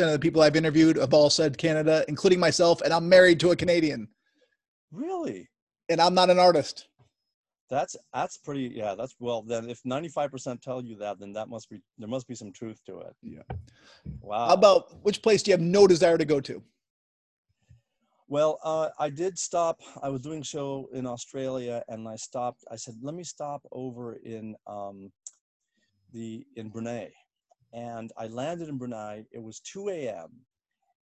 of 0.07 0.13
the 0.13 0.19
people 0.19 0.43
i've 0.43 0.57
interviewed 0.57 0.97
have 0.97 1.15
all 1.15 1.31
said 1.31 1.57
canada 1.59 2.05
including 2.09 2.41
myself 2.41 2.81
and 2.81 2.93
i'm 2.93 3.09
married 3.09 3.41
to 3.41 3.51
a 3.51 3.57
canadian. 3.57 4.09
Really? 4.93 5.49
And 5.89 6.01
i'm 6.01 6.15
not 6.15 6.31
an 6.31 6.39
artist. 6.39 6.89
That's 7.71 7.97
that's 8.13 8.37
pretty 8.37 8.73
yeah 8.75 8.95
that's 8.95 9.15
well 9.19 9.43
then 9.43 9.69
if 9.71 9.83
95% 9.83 10.61
tell 10.61 10.83
you 10.85 10.97
that 10.97 11.19
then 11.19 11.33
that 11.33 11.49
must 11.49 11.71
be 11.71 11.81
there 11.99 12.09
must 12.09 12.29
be 12.29 12.35
some 12.35 12.53
truth 12.53 12.81
to 12.87 13.01
it. 13.01 13.15
Yeah. 13.23 13.43
Wow. 14.21 14.49
How 14.49 14.55
about 14.55 15.03
which 15.03 15.23
place 15.23 15.43
do 15.43 15.51
you 15.51 15.55
have 15.55 15.61
no 15.61 15.87
desire 15.87 16.19
to 16.19 16.25
go 16.25 16.41
to 16.41 16.63
well, 18.29 18.59
uh, 18.65 18.89
I 18.99 19.11
did 19.11 19.39
stop. 19.39 19.81
I 20.03 20.09
was 20.09 20.21
doing 20.21 20.41
a 20.41 20.45
show 20.45 20.89
in 20.93 21.07
Australia, 21.07 21.83
and 21.89 22.09
I 22.09 22.17
stopped. 22.17 22.65
I 22.71 22.77
said, 22.77 22.95
"Let 23.03 23.15
me 23.15 23.25
stop 23.25 23.63
over 23.71 24.15
in 24.15 24.57
um, 24.67 25.13
the 26.13 26.47
in 26.57 26.71
Brunei," 26.71 27.13
and 27.73 28.13
I 28.17 28.29
landed 28.29 28.69
in 28.69 28.79
Brunei. 28.79 29.25
It 29.33 29.43
was 29.43 29.61
2 29.61 29.91
a.m., 29.91 30.31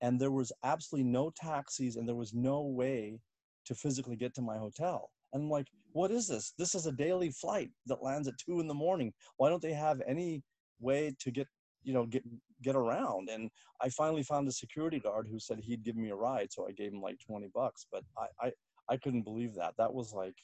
and 0.01 0.21
there 0.21 0.33
was 0.33 0.53
absolutely 0.65 1.11
no 1.11 1.31
taxis, 1.31 1.97
and 1.97 2.09
there 2.09 2.17
was 2.17 2.35
no 2.35 2.63
way 2.63 3.21
to 3.67 3.75
physically 3.75 4.17
get 4.17 4.35
to 4.35 4.43
my 4.43 4.59
hotel. 4.59 5.11
And 5.33 5.45
I'm 5.45 5.51
like, 5.51 5.69
"What 5.93 6.11
is 6.11 6.27
this? 6.27 6.55
This 6.59 6.75
is 6.75 6.87
a 6.87 6.93
daily 6.93 7.31
flight 7.31 7.71
that 7.87 8.03
lands 8.03 8.27
at 8.27 8.35
two 8.39 8.59
in 8.61 8.67
the 8.67 8.75
morning. 8.75 9.13
Why 9.37 9.49
don't 9.49 9.63
they 9.63 9.75
have 9.75 10.03
any 10.07 10.43
way 10.81 11.15
to 11.21 11.31
get 11.31 11.47
you 11.85 11.95
know 11.95 12.07
get 12.07 12.25
get 12.63 12.77
around 12.77 13.29
and 13.29 13.51
i 13.81 13.89
finally 13.89 14.23
found 14.23 14.47
a 14.49 14.53
security 14.53 15.01
guard 15.01 15.27
who 15.31 15.39
said 15.39 15.59
he'd 15.61 15.83
give 15.85 15.97
me 15.97 16.11
a 16.11 16.15
ride 16.15 16.51
so 16.51 16.67
i 16.69 16.73
gave 16.73 16.93
him 16.93 17.01
like 17.01 17.19
20 17.27 17.49
bucks 17.55 17.87
but 17.91 18.03
i 18.19 18.47
i, 18.47 18.53
I 18.89 18.97
couldn't 18.97 19.23
believe 19.23 19.55
that. 19.55 19.75
That 19.79 19.93
was 19.93 20.13
like 20.13 20.37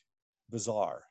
bizarre. 0.51 1.03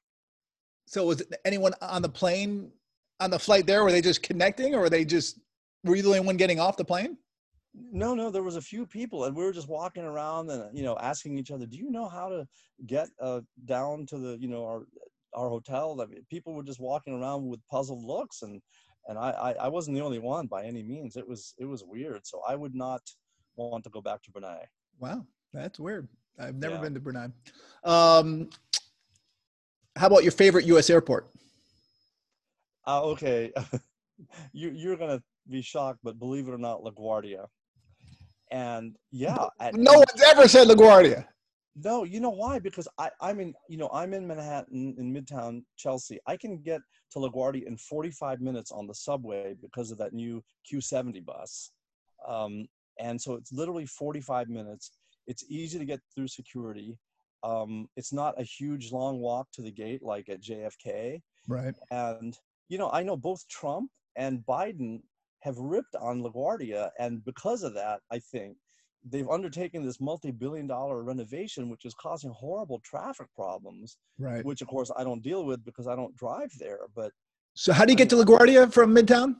So 0.85 1.05
was 1.05 1.23
anyone 1.45 1.73
on 1.81 2.01
the 2.01 2.09
plane 2.09 2.71
on 3.19 3.31
the 3.31 3.39
flight 3.39 3.65
there 3.65 3.83
were 3.83 3.91
they 3.91 4.01
just 4.01 4.23
connecting 4.23 4.75
or 4.75 4.81
were 4.81 4.89
they 4.89 5.03
just 5.03 5.39
were 5.83 5.95
you 5.95 6.01
the 6.01 6.09
only 6.09 6.19
one 6.21 6.37
getting 6.37 6.59
off 6.59 6.77
the 6.77 6.85
plane? 6.85 7.17
No 7.73 8.15
no 8.15 8.29
there 8.29 8.43
was 8.43 8.55
a 8.55 8.61
few 8.61 8.85
people 8.85 9.25
and 9.25 9.35
we 9.35 9.43
were 9.43 9.51
just 9.51 9.67
walking 9.67 10.03
around 10.03 10.49
and 10.49 10.75
you 10.75 10.83
know 10.83 10.97
asking 10.99 11.37
each 11.37 11.51
other 11.51 11.65
do 11.65 11.77
you 11.77 11.91
know 11.91 12.07
how 12.07 12.29
to 12.29 12.47
get 12.85 13.09
uh, 13.21 13.41
down 13.65 14.05
to 14.07 14.17
the 14.17 14.37
you 14.39 14.47
know 14.47 14.65
our 14.65 14.85
our 15.33 15.49
hotel? 15.49 15.99
I 16.01 16.05
mean, 16.05 16.25
people 16.29 16.53
were 16.53 16.63
just 16.63 16.79
walking 16.79 17.13
around 17.13 17.47
with 17.47 17.59
puzzled 17.69 18.03
looks 18.03 18.41
and 18.41 18.61
and 19.07 19.17
I, 19.17 19.31
I, 19.31 19.51
I 19.53 19.67
wasn't 19.69 19.95
the 19.95 20.03
only 20.03 20.19
one 20.19 20.47
by 20.47 20.63
any 20.63 20.83
means. 20.83 21.15
It 21.15 21.27
was 21.27 21.53
it 21.57 21.65
was 21.65 21.83
weird. 21.83 22.27
So 22.27 22.41
I 22.47 22.55
would 22.55 22.75
not 22.75 23.01
want 23.55 23.83
to 23.85 23.89
go 23.89 24.01
back 24.01 24.21
to 24.23 24.31
Brunei. 24.31 24.65
Wow, 24.99 25.25
that's 25.53 25.79
weird. 25.79 26.07
I've 26.39 26.55
never 26.55 26.75
yeah. 26.75 26.81
been 26.81 26.93
to 26.93 26.99
Brunei. 26.99 27.29
Um, 27.83 28.49
how 29.95 30.07
about 30.07 30.23
your 30.23 30.31
favorite 30.31 30.65
U.S. 30.65 30.89
airport? 30.89 31.29
Uh, 32.85 33.03
okay, 33.03 33.51
you 34.51 34.71
you're 34.71 34.97
gonna 34.97 35.21
be 35.49 35.61
shocked, 35.61 35.99
but 36.03 36.19
believe 36.19 36.47
it 36.47 36.51
or 36.51 36.57
not, 36.57 36.83
LaGuardia. 36.83 37.45
And 38.51 38.95
yeah, 39.11 39.47
at, 39.59 39.75
no 39.75 39.93
one's 39.93 40.21
ever 40.25 40.47
said 40.47 40.67
LaGuardia. 40.67 41.25
No, 41.83 42.03
you 42.03 42.19
know 42.19 42.31
why? 42.31 42.57
Because 42.57 42.87
I, 42.97 43.09
I'm 43.21 43.39
in, 43.39 43.53
you 43.69 43.77
know, 43.77 43.89
I'm 43.93 44.13
in 44.13 44.25
Manhattan 44.25 44.95
in 44.97 45.13
Midtown 45.13 45.61
Chelsea. 45.77 46.19
I 46.25 46.35
can 46.35 46.57
get 46.57 46.81
to 47.11 47.19
LaGuardia 47.19 47.67
in 47.67 47.77
45 47.77 48.41
minutes 48.41 48.71
on 48.71 48.87
the 48.87 48.95
subway 48.95 49.55
because 49.61 49.91
of 49.91 49.99
that 49.99 50.13
new 50.13 50.43
Q70 50.71 51.23
bus. 51.23 51.71
Um, 52.27 52.65
and 52.99 53.21
so 53.21 53.35
it's 53.35 53.51
literally 53.51 53.85
45 53.85 54.49
minutes. 54.49 54.91
It's 55.27 55.45
easy 55.49 55.77
to 55.77 55.85
get 55.85 55.99
through 56.15 56.29
security. 56.29 56.97
Um, 57.43 57.87
it's 57.95 58.11
not 58.11 58.39
a 58.39 58.43
huge 58.43 58.91
long 58.91 59.19
walk 59.19 59.47
to 59.53 59.61
the 59.61 59.71
gate 59.71 60.01
like 60.01 60.29
at 60.29 60.41
JFK. 60.41 61.21
Right. 61.47 61.75
And, 61.91 62.35
you 62.69 62.79
know, 62.79 62.89
I 62.91 63.03
know 63.03 63.15
both 63.15 63.47
Trump 63.49 63.91
and 64.15 64.43
Biden 64.49 65.01
have 65.41 65.57
ripped 65.57 65.95
on 65.95 66.23
LaGuardia. 66.23 66.89
And 66.97 67.23
because 67.23 67.61
of 67.61 67.75
that, 67.75 67.99
I 68.11 68.17
think 68.17 68.57
they've 69.09 69.29
undertaken 69.29 69.85
this 69.85 70.01
multi-billion 70.01 70.67
dollar 70.67 71.03
renovation 71.03 71.69
which 71.69 71.85
is 71.85 71.93
causing 71.93 72.29
horrible 72.31 72.79
traffic 72.79 73.27
problems 73.35 73.97
right. 74.19 74.43
which 74.43 74.61
of 74.61 74.67
course 74.67 74.91
i 74.97 75.03
don't 75.03 75.23
deal 75.23 75.45
with 75.45 75.63
because 75.65 75.87
i 75.87 75.95
don't 75.95 76.15
drive 76.15 76.51
there 76.59 76.79
but 76.95 77.11
so 77.53 77.73
how 77.73 77.85
do 77.85 77.91
you 77.91 77.97
get 77.97 78.09
to 78.09 78.15
laguardia 78.15 78.71
from 78.71 78.93
midtown? 78.93 79.35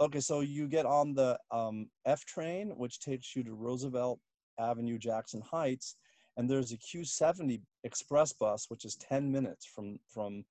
Okay 0.00 0.20
so 0.20 0.40
you 0.40 0.68
get 0.68 0.86
on 0.86 1.12
the 1.12 1.36
um, 1.50 1.88
f 2.06 2.24
train 2.24 2.70
which 2.76 3.00
takes 3.00 3.34
you 3.34 3.42
to 3.42 3.54
roosevelt 3.54 4.20
avenue 4.60 4.98
jackson 4.98 5.40
heights 5.40 5.96
and 6.36 6.48
there's 6.48 6.72
a 6.72 6.78
q70 6.78 7.60
express 7.84 8.32
bus 8.32 8.66
which 8.68 8.84
is 8.84 8.96
10 8.96 9.30
minutes 9.30 9.66
from 9.66 9.98
from 10.12 10.44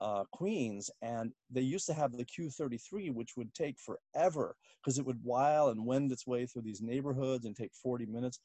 uh, 0.00 0.24
Queens, 0.32 0.90
and 1.02 1.32
they 1.50 1.60
used 1.60 1.86
to 1.86 1.94
have 1.94 2.12
the 2.12 2.24
Q33, 2.24 3.12
which 3.12 3.36
would 3.36 3.52
take 3.54 3.76
forever 3.78 4.56
because 4.82 4.98
it 4.98 5.06
would 5.06 5.18
while 5.22 5.68
and 5.68 5.84
wend 5.84 6.10
its 6.12 6.26
way 6.26 6.46
through 6.46 6.62
these 6.62 6.80
neighborhoods 6.80 7.44
and 7.44 7.54
take 7.54 7.74
40 7.74 8.06
minutes. 8.06 8.40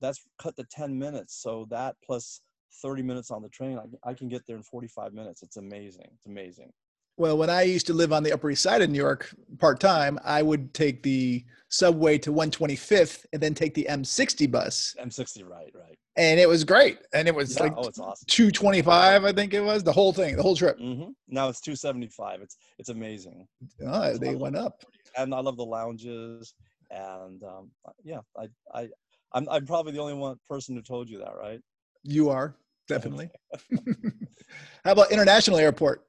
That's 0.00 0.20
cut 0.40 0.56
to 0.56 0.64
10 0.70 0.98
minutes. 0.98 1.40
So 1.42 1.66
that 1.70 1.96
plus 2.04 2.40
30 2.82 3.02
minutes 3.02 3.30
on 3.30 3.42
the 3.42 3.48
train, 3.48 3.78
I, 3.78 4.10
I 4.10 4.14
can 4.14 4.28
get 4.28 4.46
there 4.46 4.56
in 4.56 4.62
45 4.62 5.12
minutes. 5.12 5.42
It's 5.42 5.56
amazing. 5.56 6.08
It's 6.14 6.26
amazing. 6.26 6.72
Well, 7.18 7.36
when 7.36 7.50
I 7.50 7.62
used 7.62 7.88
to 7.88 7.92
live 7.92 8.12
on 8.12 8.22
the 8.22 8.32
Upper 8.32 8.48
East 8.48 8.62
Side 8.62 8.80
of 8.80 8.90
New 8.90 8.96
York 8.96 9.34
part 9.58 9.80
time, 9.80 10.20
I 10.24 10.40
would 10.40 10.72
take 10.72 11.02
the 11.02 11.44
subway 11.68 12.16
to 12.18 12.32
125th 12.32 13.26
and 13.32 13.42
then 13.42 13.54
take 13.54 13.74
the 13.74 13.88
M60 13.90 14.48
bus. 14.48 14.94
M60, 15.02 15.42
right, 15.44 15.72
right. 15.74 15.98
And 16.16 16.38
it 16.38 16.48
was 16.48 16.62
great. 16.62 16.98
And 17.12 17.26
it 17.26 17.34
was 17.34 17.56
yeah, 17.56 17.64
like 17.64 17.74
oh, 17.76 17.88
it's 17.88 17.98
awesome. 17.98 18.24
225, 18.28 19.24
I 19.24 19.32
think 19.32 19.52
it 19.52 19.60
was 19.60 19.82
the 19.82 19.92
whole 19.92 20.12
thing, 20.12 20.36
the 20.36 20.42
whole 20.44 20.54
trip. 20.54 20.78
Mm-hmm. 20.78 21.10
Now 21.26 21.48
it's 21.48 21.60
275. 21.60 22.40
It's 22.40 22.56
it's 22.78 22.88
amazing. 22.88 23.46
Oh, 23.84 24.02
it's 24.02 24.20
they 24.20 24.36
went 24.36 24.56
up. 24.56 24.84
And 25.16 25.34
I 25.34 25.40
love 25.40 25.56
the 25.56 25.64
lounges. 25.64 26.54
And 26.90 27.42
um, 27.42 27.70
yeah, 28.04 28.20
I 28.36 28.46
I 28.72 28.88
I'm 29.32 29.48
I'm 29.48 29.66
probably 29.66 29.92
the 29.92 30.00
only 30.00 30.14
one 30.14 30.36
person 30.48 30.76
who 30.76 30.82
told 30.82 31.10
you 31.10 31.18
that, 31.18 31.34
right? 31.36 31.60
You 32.04 32.30
are 32.30 32.54
definitely. 32.88 33.30
How 34.84 34.92
about 34.92 35.12
international 35.12 35.58
airport? 35.58 36.07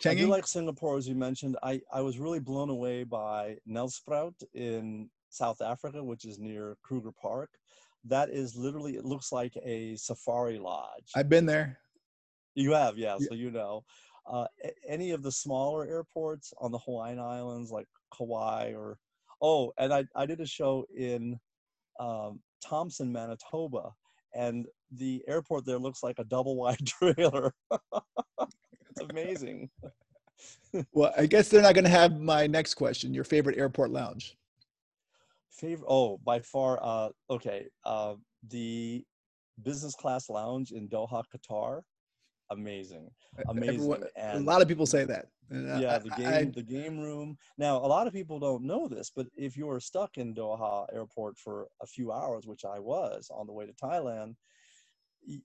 Changi? 0.00 0.10
I 0.10 0.14
do 0.14 0.26
like 0.26 0.46
Singapore, 0.46 0.96
as 0.96 1.08
you 1.08 1.14
mentioned. 1.14 1.56
I, 1.62 1.80
I 1.92 2.00
was 2.02 2.18
really 2.18 2.40
blown 2.40 2.68
away 2.68 3.04
by 3.04 3.56
Nelspruit 3.68 4.34
in 4.54 5.08
South 5.30 5.62
Africa, 5.62 6.02
which 6.02 6.24
is 6.24 6.38
near 6.38 6.76
Kruger 6.82 7.12
Park. 7.12 7.50
That 8.04 8.30
is 8.30 8.54
literally, 8.56 8.96
it 8.96 9.04
looks 9.04 9.32
like 9.32 9.54
a 9.64 9.96
safari 9.96 10.58
lodge. 10.58 11.10
I've 11.14 11.28
been 11.28 11.46
there. 11.46 11.78
You 12.54 12.72
have, 12.72 12.98
yeah, 12.98 13.16
yeah. 13.18 13.26
so 13.28 13.34
you 13.34 13.50
know. 13.50 13.84
Uh, 14.26 14.46
any 14.88 15.12
of 15.12 15.22
the 15.22 15.30
smaller 15.30 15.86
airports 15.86 16.52
on 16.60 16.72
the 16.72 16.78
Hawaiian 16.78 17.20
Islands, 17.20 17.70
like 17.70 17.86
Kauai 18.16 18.72
or, 18.74 18.98
oh, 19.40 19.72
and 19.78 19.92
I, 19.92 20.04
I 20.16 20.26
did 20.26 20.40
a 20.40 20.46
show 20.46 20.84
in 20.96 21.38
um, 22.00 22.40
Thompson, 22.62 23.12
Manitoba, 23.12 23.90
and 24.34 24.66
the 24.90 25.22
airport 25.28 25.64
there 25.64 25.78
looks 25.78 26.02
like 26.02 26.18
a 26.18 26.24
double 26.24 26.56
wide 26.56 26.84
trailer. 26.86 27.54
amazing. 29.10 29.70
well, 30.92 31.12
I 31.16 31.26
guess 31.26 31.48
they're 31.48 31.62
not 31.62 31.74
going 31.74 31.84
to 31.84 31.90
have 31.90 32.20
my 32.20 32.46
next 32.46 32.74
question. 32.74 33.14
Your 33.14 33.24
favorite 33.24 33.58
airport 33.58 33.90
lounge? 33.90 34.36
Favorite? 35.50 35.86
Oh, 35.88 36.18
by 36.24 36.40
far. 36.40 36.78
Uh, 36.82 37.08
okay, 37.30 37.66
uh, 37.84 38.14
the 38.48 39.04
business 39.62 39.94
class 39.94 40.28
lounge 40.28 40.72
in 40.72 40.88
Doha, 40.88 41.22
Qatar. 41.34 41.82
Amazing, 42.50 43.10
amazing. 43.48 43.74
Everyone, 43.74 44.04
and, 44.16 44.38
a 44.38 44.50
lot 44.50 44.62
of 44.62 44.68
people 44.68 44.86
say 44.86 45.04
that. 45.04 45.26
yeah, 45.50 45.98
the 45.98 46.10
game, 46.10 46.26
I, 46.26 46.44
the 46.44 46.62
game 46.62 47.00
room. 47.00 47.36
Now, 47.58 47.78
a 47.78 47.88
lot 47.88 48.06
of 48.06 48.12
people 48.12 48.38
don't 48.38 48.62
know 48.62 48.86
this, 48.86 49.10
but 49.14 49.26
if 49.34 49.56
you 49.56 49.68
are 49.68 49.80
stuck 49.80 50.16
in 50.16 50.32
Doha 50.32 50.86
Airport 50.94 51.38
for 51.38 51.66
a 51.82 51.86
few 51.86 52.12
hours, 52.12 52.46
which 52.46 52.64
I 52.64 52.78
was 52.78 53.30
on 53.34 53.48
the 53.48 53.52
way 53.52 53.66
to 53.66 53.72
Thailand, 53.72 54.36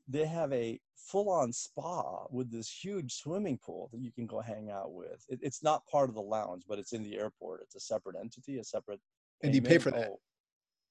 they 0.08 0.26
have 0.26 0.52
a 0.54 0.80
full-on 0.96 1.52
spa 1.52 2.26
with 2.30 2.52
this 2.52 2.70
huge 2.70 3.14
swimming 3.14 3.58
pool 3.58 3.90
that 3.92 4.00
you 4.00 4.12
can 4.12 4.28
go 4.28 4.40
hang 4.40 4.70
out 4.70 4.94
with. 4.94 5.24
It, 5.30 5.40
it's 5.42 5.64
not 5.64 5.86
part 5.88 6.10
of 6.10 6.16
the 6.16 6.22
lounge, 6.22 6.64
but 6.68 6.80
it's 6.80 6.94
in 6.94 7.04
the 7.04 7.18
airport. 7.18 7.62
It's 7.64 7.76
a 7.76 7.80
separate 7.80 8.16
entity, 8.20 8.60
a 8.60 8.64
separate. 8.64 9.00
And 9.44 9.54
you 9.54 9.62
pay 9.62 9.78
for 9.78 9.92
that? 9.92 10.12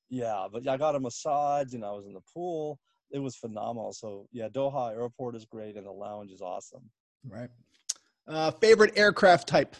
Yeah, 0.08 0.46
but 0.52 0.66
I 0.66 0.76
got 0.76 0.96
a 0.96 1.00
massage 1.00 1.72
and 1.72 1.84
I 1.84 1.92
was 1.92 2.06
in 2.06 2.12
the 2.12 2.20
pool. 2.34 2.78
It 3.12 3.20
was 3.20 3.36
phenomenal. 3.36 3.92
So 3.92 4.26
yeah, 4.32 4.48
Doha 4.48 4.92
Airport 4.92 5.36
is 5.36 5.44
great 5.44 5.76
and 5.76 5.86
the 5.86 5.92
lounge 5.92 6.32
is 6.32 6.42
awesome. 6.42 6.90
Right. 7.26 7.50
Uh, 8.26 8.50
favorite 8.50 8.92
aircraft 8.96 9.48
type? 9.48 9.76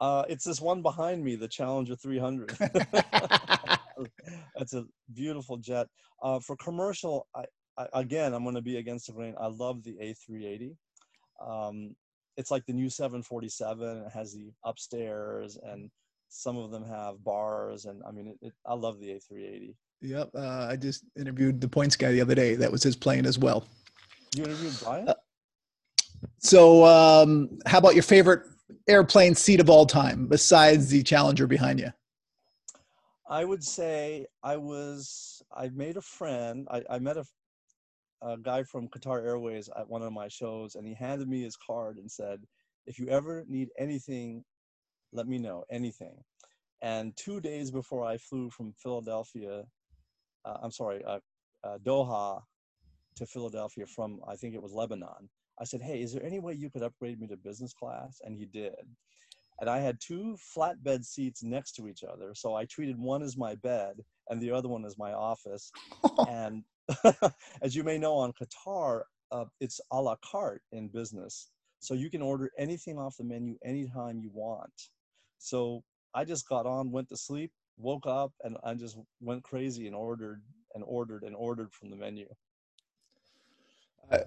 Uh, 0.00 0.24
it's 0.28 0.44
this 0.44 0.60
one 0.60 0.82
behind 0.82 1.22
me, 1.22 1.36
the 1.36 1.48
Challenger 1.48 1.94
300. 1.94 2.56
That's 4.56 4.74
a 4.74 4.84
beautiful 5.12 5.56
jet. 5.58 5.88
Uh, 6.22 6.40
for 6.40 6.56
commercial, 6.56 7.26
I, 7.34 7.44
I, 7.80 8.00
again, 8.00 8.34
I'm 8.34 8.42
going 8.42 8.54
to 8.54 8.62
be 8.62 8.76
against 8.76 9.06
the 9.06 9.12
grain. 9.12 9.34
I 9.40 9.46
love 9.46 9.82
the 9.82 9.96
A380. 10.02 10.76
Um, 11.44 11.96
it's 12.36 12.50
like 12.50 12.66
the 12.66 12.72
new 12.72 12.90
747. 12.90 14.04
It 14.06 14.12
has 14.12 14.34
the 14.34 14.52
upstairs, 14.64 15.58
and 15.62 15.90
some 16.28 16.56
of 16.56 16.70
them 16.70 16.84
have 16.84 17.22
bars. 17.24 17.86
And 17.86 18.02
I 18.06 18.10
mean, 18.10 18.28
it, 18.28 18.46
it, 18.46 18.52
I 18.66 18.74
love 18.74 19.00
the 19.00 19.08
A380. 19.08 19.74
Yep. 20.02 20.30
Uh, 20.34 20.66
I 20.70 20.76
just 20.76 21.04
interviewed 21.18 21.60
the 21.60 21.68
points 21.68 21.96
guy 21.96 22.12
the 22.12 22.20
other 22.20 22.34
day. 22.34 22.54
That 22.54 22.72
was 22.72 22.82
his 22.82 22.96
plane 22.96 23.26
as 23.26 23.38
well. 23.38 23.64
You 24.34 24.44
interviewed 24.44 24.74
Brian? 24.82 25.08
Uh, 25.08 25.14
so, 26.38 26.84
um, 26.84 27.58
how 27.66 27.78
about 27.78 27.94
your 27.94 28.02
favorite 28.02 28.42
airplane 28.88 29.34
seat 29.34 29.60
of 29.60 29.70
all 29.70 29.86
time 29.86 30.26
besides 30.26 30.88
the 30.88 31.02
Challenger 31.02 31.46
behind 31.46 31.80
you? 31.80 31.92
I 33.28 33.44
would 33.44 33.64
say 33.64 34.26
I 34.42 34.56
was, 34.56 35.42
I 35.54 35.68
made 35.68 35.96
a 35.96 36.02
friend. 36.02 36.66
I, 36.70 36.82
I 36.90 36.98
met 36.98 37.16
a, 37.16 37.24
a 38.22 38.36
guy 38.36 38.62
from 38.62 38.88
Qatar 38.88 39.24
Airways 39.24 39.68
at 39.76 39.88
one 39.88 40.02
of 40.02 40.12
my 40.12 40.28
shows, 40.28 40.74
and 40.74 40.86
he 40.86 40.94
handed 40.94 41.28
me 41.28 41.42
his 41.42 41.56
card 41.56 41.98
and 41.98 42.10
said, 42.10 42.40
if 42.86 42.98
you 42.98 43.08
ever 43.08 43.44
need 43.48 43.68
anything, 43.78 44.44
let 45.12 45.26
me 45.26 45.38
know, 45.38 45.64
anything. 45.70 46.22
And 46.82 47.16
two 47.16 47.40
days 47.40 47.70
before 47.70 48.04
I 48.04 48.16
flew 48.16 48.50
from 48.50 48.72
Philadelphia, 48.72 49.64
uh, 50.44 50.56
I'm 50.62 50.70
sorry, 50.70 51.04
uh, 51.04 51.18
uh, 51.64 51.78
Doha 51.84 52.40
to 53.16 53.26
Philadelphia 53.26 53.86
from, 53.86 54.20
I 54.26 54.36
think 54.36 54.54
it 54.54 54.62
was 54.62 54.72
Lebanon, 54.72 55.28
I 55.60 55.64
said, 55.64 55.82
hey, 55.82 56.00
is 56.00 56.14
there 56.14 56.24
any 56.24 56.38
way 56.38 56.54
you 56.54 56.70
could 56.70 56.82
upgrade 56.82 57.20
me 57.20 57.26
to 57.28 57.36
business 57.36 57.74
class? 57.74 58.20
And 58.24 58.36
he 58.36 58.46
did. 58.46 58.74
And 59.60 59.68
I 59.68 59.78
had 59.78 59.98
two 60.00 60.38
flatbed 60.56 61.04
seats 61.04 61.42
next 61.42 61.72
to 61.72 61.86
each 61.86 62.02
other. 62.02 62.34
So 62.34 62.54
I 62.54 62.64
treated 62.64 62.98
one 62.98 63.22
as 63.22 63.36
my 63.36 63.56
bed 63.56 63.96
and 64.30 64.40
the 64.40 64.50
other 64.50 64.68
one 64.68 64.86
as 64.86 64.96
my 64.96 65.12
office. 65.12 65.70
and 66.28 66.64
as 67.62 67.74
you 67.74 67.84
may 67.84 67.98
know 67.98 68.14
on 68.16 68.32
Qatar, 68.32 69.02
uh, 69.32 69.44
it's 69.60 69.80
a 69.92 70.00
la 70.00 70.16
carte 70.24 70.62
in 70.72 70.88
business. 70.88 71.50
So 71.80 71.94
you 71.94 72.10
can 72.10 72.22
order 72.22 72.50
anything 72.58 72.98
off 72.98 73.16
the 73.16 73.24
menu 73.24 73.56
anytime 73.64 74.20
you 74.20 74.30
want. 74.32 74.72
So 75.38 75.82
I 76.14 76.24
just 76.24 76.48
got 76.48 76.66
on, 76.66 76.90
went 76.90 77.08
to 77.10 77.16
sleep, 77.16 77.52
woke 77.78 78.06
up, 78.06 78.32
and 78.44 78.56
I 78.64 78.74
just 78.74 78.98
went 79.20 79.42
crazy 79.44 79.86
and 79.86 79.96
ordered 79.96 80.42
and 80.74 80.84
ordered 80.86 81.22
and 81.22 81.34
ordered 81.34 81.72
from 81.72 81.90
the 81.90 81.96
menu. 81.96 82.26
I 84.10 84.18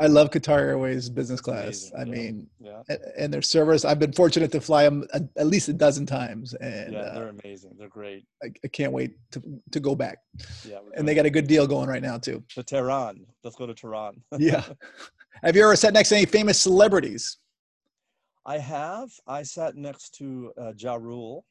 love 0.00 0.30
Qatar 0.30 0.58
Airways 0.60 1.08
business 1.08 1.40
class. 1.40 1.92
I 1.96 2.00
yeah. 2.00 2.04
mean, 2.04 2.46
yeah. 2.58 2.82
and 3.16 3.32
their 3.32 3.42
service. 3.42 3.84
I've 3.84 3.98
been 3.98 4.12
fortunate 4.12 4.50
to 4.52 4.60
fly 4.60 4.84
them 4.84 5.06
at 5.14 5.46
least 5.46 5.68
a 5.68 5.72
dozen 5.72 6.06
times, 6.06 6.54
and 6.54 6.92
yeah, 6.92 7.10
they're 7.14 7.28
uh, 7.28 7.32
amazing. 7.42 7.76
They're 7.78 7.88
great. 7.88 8.24
I, 8.42 8.48
I, 8.64 8.68
can't 8.68 8.92
wait 8.92 9.12
to 9.32 9.42
to 9.70 9.80
go 9.80 9.94
back. 9.94 10.18
Yeah, 10.68 10.78
and 10.96 11.06
they 11.06 11.14
got 11.14 11.26
a 11.26 11.30
good 11.30 11.46
deal 11.46 11.66
going 11.66 11.88
right 11.88 12.02
now 12.02 12.18
too. 12.18 12.42
To 12.54 12.62
Tehran. 12.62 13.26
Let's 13.44 13.56
go 13.56 13.66
to 13.66 13.74
Tehran. 13.74 14.20
yeah. 14.38 14.64
Have 15.42 15.56
you 15.56 15.62
ever 15.62 15.76
sat 15.76 15.94
next 15.94 16.10
to 16.10 16.16
any 16.16 16.26
famous 16.26 16.60
celebrities? 16.60 17.38
I 18.44 18.58
have. 18.58 19.10
I 19.26 19.42
sat 19.42 19.76
next 19.76 20.14
to 20.16 20.52
uh, 20.60 20.72
Ja 20.76 20.94
Rule, 20.94 21.44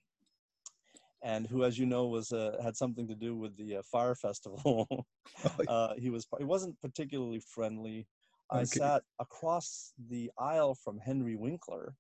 and 1.21 1.47
who, 1.47 1.63
as 1.63 1.77
you 1.77 1.85
know, 1.85 2.07
was 2.07 2.31
uh, 2.31 2.57
had 2.63 2.77
something 2.77 3.07
to 3.07 3.15
do 3.15 3.35
with 3.35 3.55
the 3.57 3.77
uh, 3.77 3.81
Fyre 3.91 4.15
festival. 4.15 4.87
Oh, 5.45 5.63
uh, 5.67 5.93
he 5.95 6.09
was. 6.09 6.27
He 6.37 6.43
wasn't 6.43 6.79
particularly 6.81 7.39
friendly. 7.39 8.07
I 8.49 8.63
sat 8.63 9.03
across 9.19 9.93
the 10.09 10.31
aisle 10.39 10.73
from 10.73 10.97
Henry 10.97 11.35
Winkler. 11.35 11.93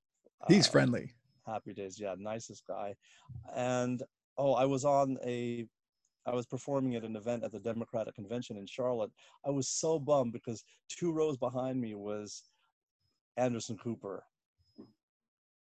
He's 0.47 0.67
uh, 0.67 0.71
friendly. 0.71 1.13
Happy 1.45 1.73
days, 1.73 1.99
yeah, 1.99 2.15
nicest 2.17 2.63
guy. 2.67 2.95
And 3.55 4.01
oh, 4.37 4.53
I 4.53 4.65
was 4.65 4.83
on 4.83 5.17
a. 5.23 5.67
I 6.25 6.33
was 6.33 6.47
performing 6.47 6.95
at 6.95 7.03
an 7.03 7.15
event 7.15 7.43
at 7.43 7.51
the 7.51 7.59
Democratic 7.59 8.15
Convention 8.15 8.57
in 8.57 8.65
Charlotte. 8.65 9.11
I 9.45 9.51
was 9.51 9.69
so 9.69 9.99
bummed 9.99 10.33
because 10.33 10.63
two 10.89 11.11
rows 11.11 11.37
behind 11.37 11.79
me 11.79 11.93
was 11.93 12.43
Anderson 13.37 13.77
Cooper 13.77 14.23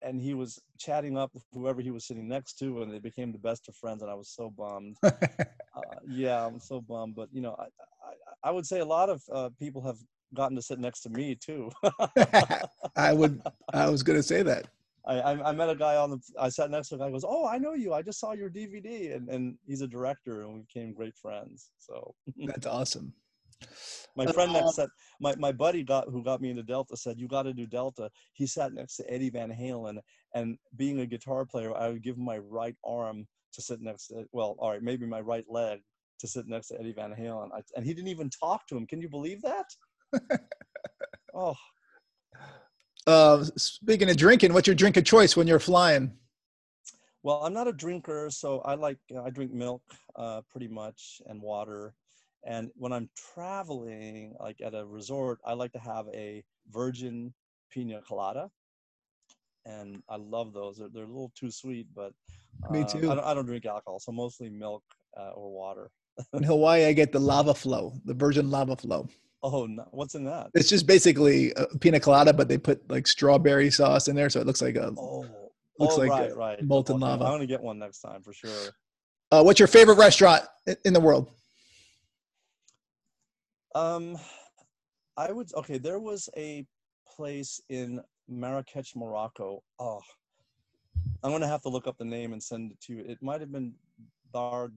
and 0.08 0.20
he 0.20 0.34
was 0.34 0.60
chatting 0.78 1.18
up 1.18 1.32
with 1.34 1.44
whoever 1.52 1.80
he 1.80 1.90
was 1.90 2.06
sitting 2.06 2.26
next 2.28 2.54
to, 2.60 2.82
and 2.82 2.92
they 2.92 2.98
became 2.98 3.30
the 3.30 3.38
best 3.38 3.68
of 3.68 3.76
friends. 3.76 4.02
And 4.02 4.10
I 4.10 4.14
was 4.14 4.30
so 4.30 4.50
bummed. 4.50 4.96
uh, 5.02 5.12
yeah, 6.08 6.46
I'm 6.46 6.58
so 6.58 6.80
bummed. 6.80 7.14
But 7.14 7.28
you 7.32 7.42
know, 7.42 7.54
I, 7.58 7.64
I, 7.64 8.48
I 8.48 8.50
would 8.50 8.66
say 8.66 8.80
a 8.80 8.84
lot 8.84 9.10
of 9.10 9.22
uh, 9.32 9.50
people 9.58 9.82
have 9.82 9.98
gotten 10.34 10.56
to 10.56 10.62
sit 10.62 10.78
next 10.78 11.02
to 11.02 11.10
me 11.10 11.34
too. 11.34 11.70
I 12.96 13.12
would. 13.12 13.40
I 13.72 13.88
was 13.90 14.02
going 14.02 14.18
to 14.18 14.22
say 14.22 14.42
that. 14.42 14.66
I, 15.06 15.20
I, 15.20 15.48
I 15.48 15.52
met 15.52 15.70
a 15.70 15.76
guy 15.76 15.96
on 15.96 16.10
the. 16.10 16.20
I 16.40 16.48
sat 16.48 16.70
next 16.70 16.88
to 16.88 16.96
a 16.96 16.98
guy. 16.98 17.10
Goes, 17.10 17.24
oh, 17.26 17.46
I 17.46 17.58
know 17.58 17.74
you. 17.74 17.94
I 17.94 18.02
just 18.02 18.18
saw 18.18 18.32
your 18.32 18.50
DVD, 18.50 19.14
and 19.14 19.28
and 19.28 19.56
he's 19.66 19.82
a 19.82 19.88
director, 19.88 20.42
and 20.42 20.54
we 20.54 20.60
became 20.60 20.92
great 20.92 21.16
friends. 21.16 21.70
So 21.78 22.14
that's 22.46 22.66
awesome. 22.66 23.12
My 24.16 24.26
friend 24.26 24.54
that 24.54 24.68
said, 24.70 24.88
my, 25.20 25.34
my 25.36 25.52
buddy 25.52 25.84
got 25.84 26.08
who 26.08 26.24
got 26.24 26.40
me 26.40 26.50
into 26.50 26.62
Delta 26.62 26.96
said, 26.96 27.18
you 27.18 27.28
got 27.28 27.42
to 27.42 27.52
do 27.52 27.66
Delta. 27.66 28.10
He 28.32 28.46
sat 28.46 28.72
next 28.72 28.96
to 28.96 29.12
Eddie 29.12 29.30
Van 29.30 29.50
Halen, 29.50 29.98
and 30.34 30.58
being 30.76 31.00
a 31.00 31.06
guitar 31.06 31.44
player, 31.44 31.76
I 31.76 31.88
would 31.88 32.02
give 32.02 32.16
him 32.16 32.24
my 32.24 32.38
right 32.38 32.76
arm 32.84 33.26
to 33.52 33.62
sit 33.62 33.80
next 33.80 34.08
to, 34.08 34.24
well, 34.32 34.56
all 34.58 34.70
right, 34.70 34.82
maybe 34.82 35.06
my 35.06 35.20
right 35.20 35.44
leg 35.48 35.80
to 36.18 36.26
sit 36.26 36.48
next 36.48 36.68
to 36.68 36.80
Eddie 36.80 36.92
Van 36.92 37.14
Halen. 37.14 37.50
I, 37.54 37.62
and 37.76 37.84
he 37.86 37.94
didn't 37.94 38.08
even 38.08 38.30
talk 38.30 38.66
to 38.68 38.76
him. 38.76 38.86
Can 38.86 39.00
you 39.00 39.08
believe 39.08 39.40
that? 39.42 39.66
oh. 41.34 41.54
Uh, 43.06 43.44
speaking 43.56 44.10
of 44.10 44.16
drinking, 44.16 44.52
what's 44.52 44.66
your 44.66 44.76
drink 44.76 44.96
of 44.96 45.04
choice 45.04 45.36
when 45.36 45.46
you're 45.46 45.58
flying? 45.58 46.12
Well, 47.22 47.44
I'm 47.44 47.52
not 47.52 47.68
a 47.68 47.72
drinker, 47.72 48.30
so 48.30 48.60
I 48.60 48.74
like 48.74 48.98
I 49.22 49.30
drink 49.30 49.52
milk 49.52 49.82
uh, 50.16 50.42
pretty 50.50 50.68
much 50.68 51.20
and 51.26 51.40
water. 51.40 51.94
And 52.46 52.70
when 52.76 52.92
I'm 52.92 53.08
traveling, 53.34 54.34
like 54.40 54.60
at 54.60 54.74
a 54.74 54.84
resort, 54.84 55.40
I 55.44 55.54
like 55.54 55.72
to 55.72 55.78
have 55.78 56.06
a 56.14 56.44
virgin 56.70 57.34
pina 57.70 58.00
colada. 58.06 58.50
And 59.66 60.02
I 60.08 60.16
love 60.16 60.52
those. 60.54 60.78
They're, 60.78 60.88
they're 60.88 61.04
a 61.04 61.08
little 61.08 61.32
too 61.34 61.50
sweet, 61.50 61.88
but 61.94 62.12
uh, 62.66 62.72
me 62.72 62.84
too. 62.88 63.10
I 63.10 63.14
don't, 63.14 63.24
I 63.24 63.34
don't, 63.34 63.46
drink 63.46 63.66
alcohol, 63.66 64.00
so 64.00 64.12
mostly 64.12 64.48
milk 64.48 64.82
uh, 65.18 65.30
or 65.30 65.52
water. 65.52 65.90
in 66.32 66.42
Hawaii, 66.42 66.86
I 66.86 66.92
get 66.92 67.12
the 67.12 67.20
lava 67.20 67.54
flow, 67.54 67.92
the 68.04 68.14
virgin 68.14 68.50
lava 68.50 68.76
flow. 68.76 69.08
Oh, 69.42 69.66
no. 69.66 69.86
what's 69.90 70.14
in 70.14 70.24
that? 70.24 70.50
It's 70.54 70.68
just 70.68 70.86
basically 70.86 71.52
a 71.56 71.66
pina 71.78 72.00
colada, 72.00 72.32
but 72.32 72.48
they 72.48 72.58
put 72.58 72.88
like 72.90 73.06
strawberry 73.06 73.70
sauce 73.70 74.08
in 74.08 74.16
there, 74.16 74.30
so 74.30 74.40
it 74.40 74.46
looks 74.46 74.62
like 74.62 74.76
a 74.76 74.92
oh, 74.96 75.24
looks 75.78 75.94
oh, 75.94 75.98
like 75.98 76.10
right, 76.10 76.36
right. 76.36 76.64
molten 76.64 76.96
okay. 76.96 77.04
lava. 77.04 77.24
I'm 77.24 77.32
gonna 77.32 77.46
get 77.46 77.60
one 77.60 77.78
next 77.78 78.00
time 78.00 78.22
for 78.22 78.32
sure. 78.32 78.50
Uh, 79.30 79.42
what's 79.42 79.60
your 79.60 79.68
favorite 79.68 79.98
restaurant 79.98 80.42
in 80.84 80.92
the 80.92 81.00
world? 81.00 81.30
Um, 83.78 84.18
I 85.16 85.30
would 85.30 85.54
okay. 85.54 85.78
There 85.78 86.00
was 86.00 86.28
a 86.36 86.66
place 87.06 87.60
in 87.68 88.00
Marrakech, 88.28 88.96
Morocco. 88.96 89.62
Oh, 89.78 90.00
I'm 91.22 91.30
gonna 91.30 91.46
have 91.46 91.62
to 91.62 91.68
look 91.68 91.86
up 91.86 91.96
the 91.96 92.04
name 92.04 92.32
and 92.32 92.42
send 92.42 92.72
it 92.72 92.80
to 92.82 92.94
you. 92.94 93.04
It 93.06 93.22
might 93.22 93.40
have 93.40 93.52
been 93.52 93.72
Bar 94.32 94.72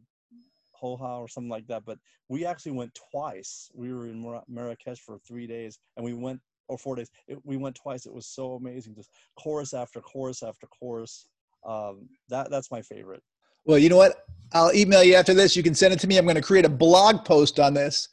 Hoha 0.81 1.19
or 1.19 1.27
something 1.27 1.49
like 1.49 1.65
that. 1.67 1.83
But 1.83 1.97
we 2.29 2.45
actually 2.45 2.73
went 2.73 2.91
twice. 3.11 3.71
We 3.73 3.91
were 3.91 4.05
in 4.05 4.19
Mar- 4.19 4.43
Marrakech 4.51 4.99
for 4.99 5.17
three 5.27 5.47
days, 5.47 5.79
and 5.97 6.05
we 6.05 6.13
went 6.13 6.39
or 6.67 6.77
four 6.77 6.95
days. 6.95 7.09
It, 7.27 7.39
we 7.43 7.57
went 7.57 7.75
twice. 7.75 8.05
It 8.05 8.13
was 8.13 8.27
so 8.27 8.53
amazing, 8.53 8.93
just 8.93 9.09
chorus 9.35 9.73
after 9.73 9.99
chorus 9.99 10.43
after 10.43 10.67
chorus. 10.67 11.25
Um, 11.65 12.07
that 12.29 12.51
that's 12.51 12.69
my 12.69 12.83
favorite. 12.83 13.23
Well, 13.65 13.79
you 13.79 13.89
know 13.89 13.97
what? 13.97 14.25
I'll 14.53 14.73
email 14.75 15.03
you 15.03 15.15
after 15.15 15.33
this. 15.33 15.55
You 15.55 15.63
can 15.63 15.73
send 15.73 15.91
it 15.91 15.99
to 16.01 16.07
me. 16.07 16.19
I'm 16.19 16.25
going 16.25 16.35
to 16.35 16.41
create 16.41 16.65
a 16.65 16.69
blog 16.69 17.25
post 17.25 17.59
on 17.59 17.73
this 17.73 18.09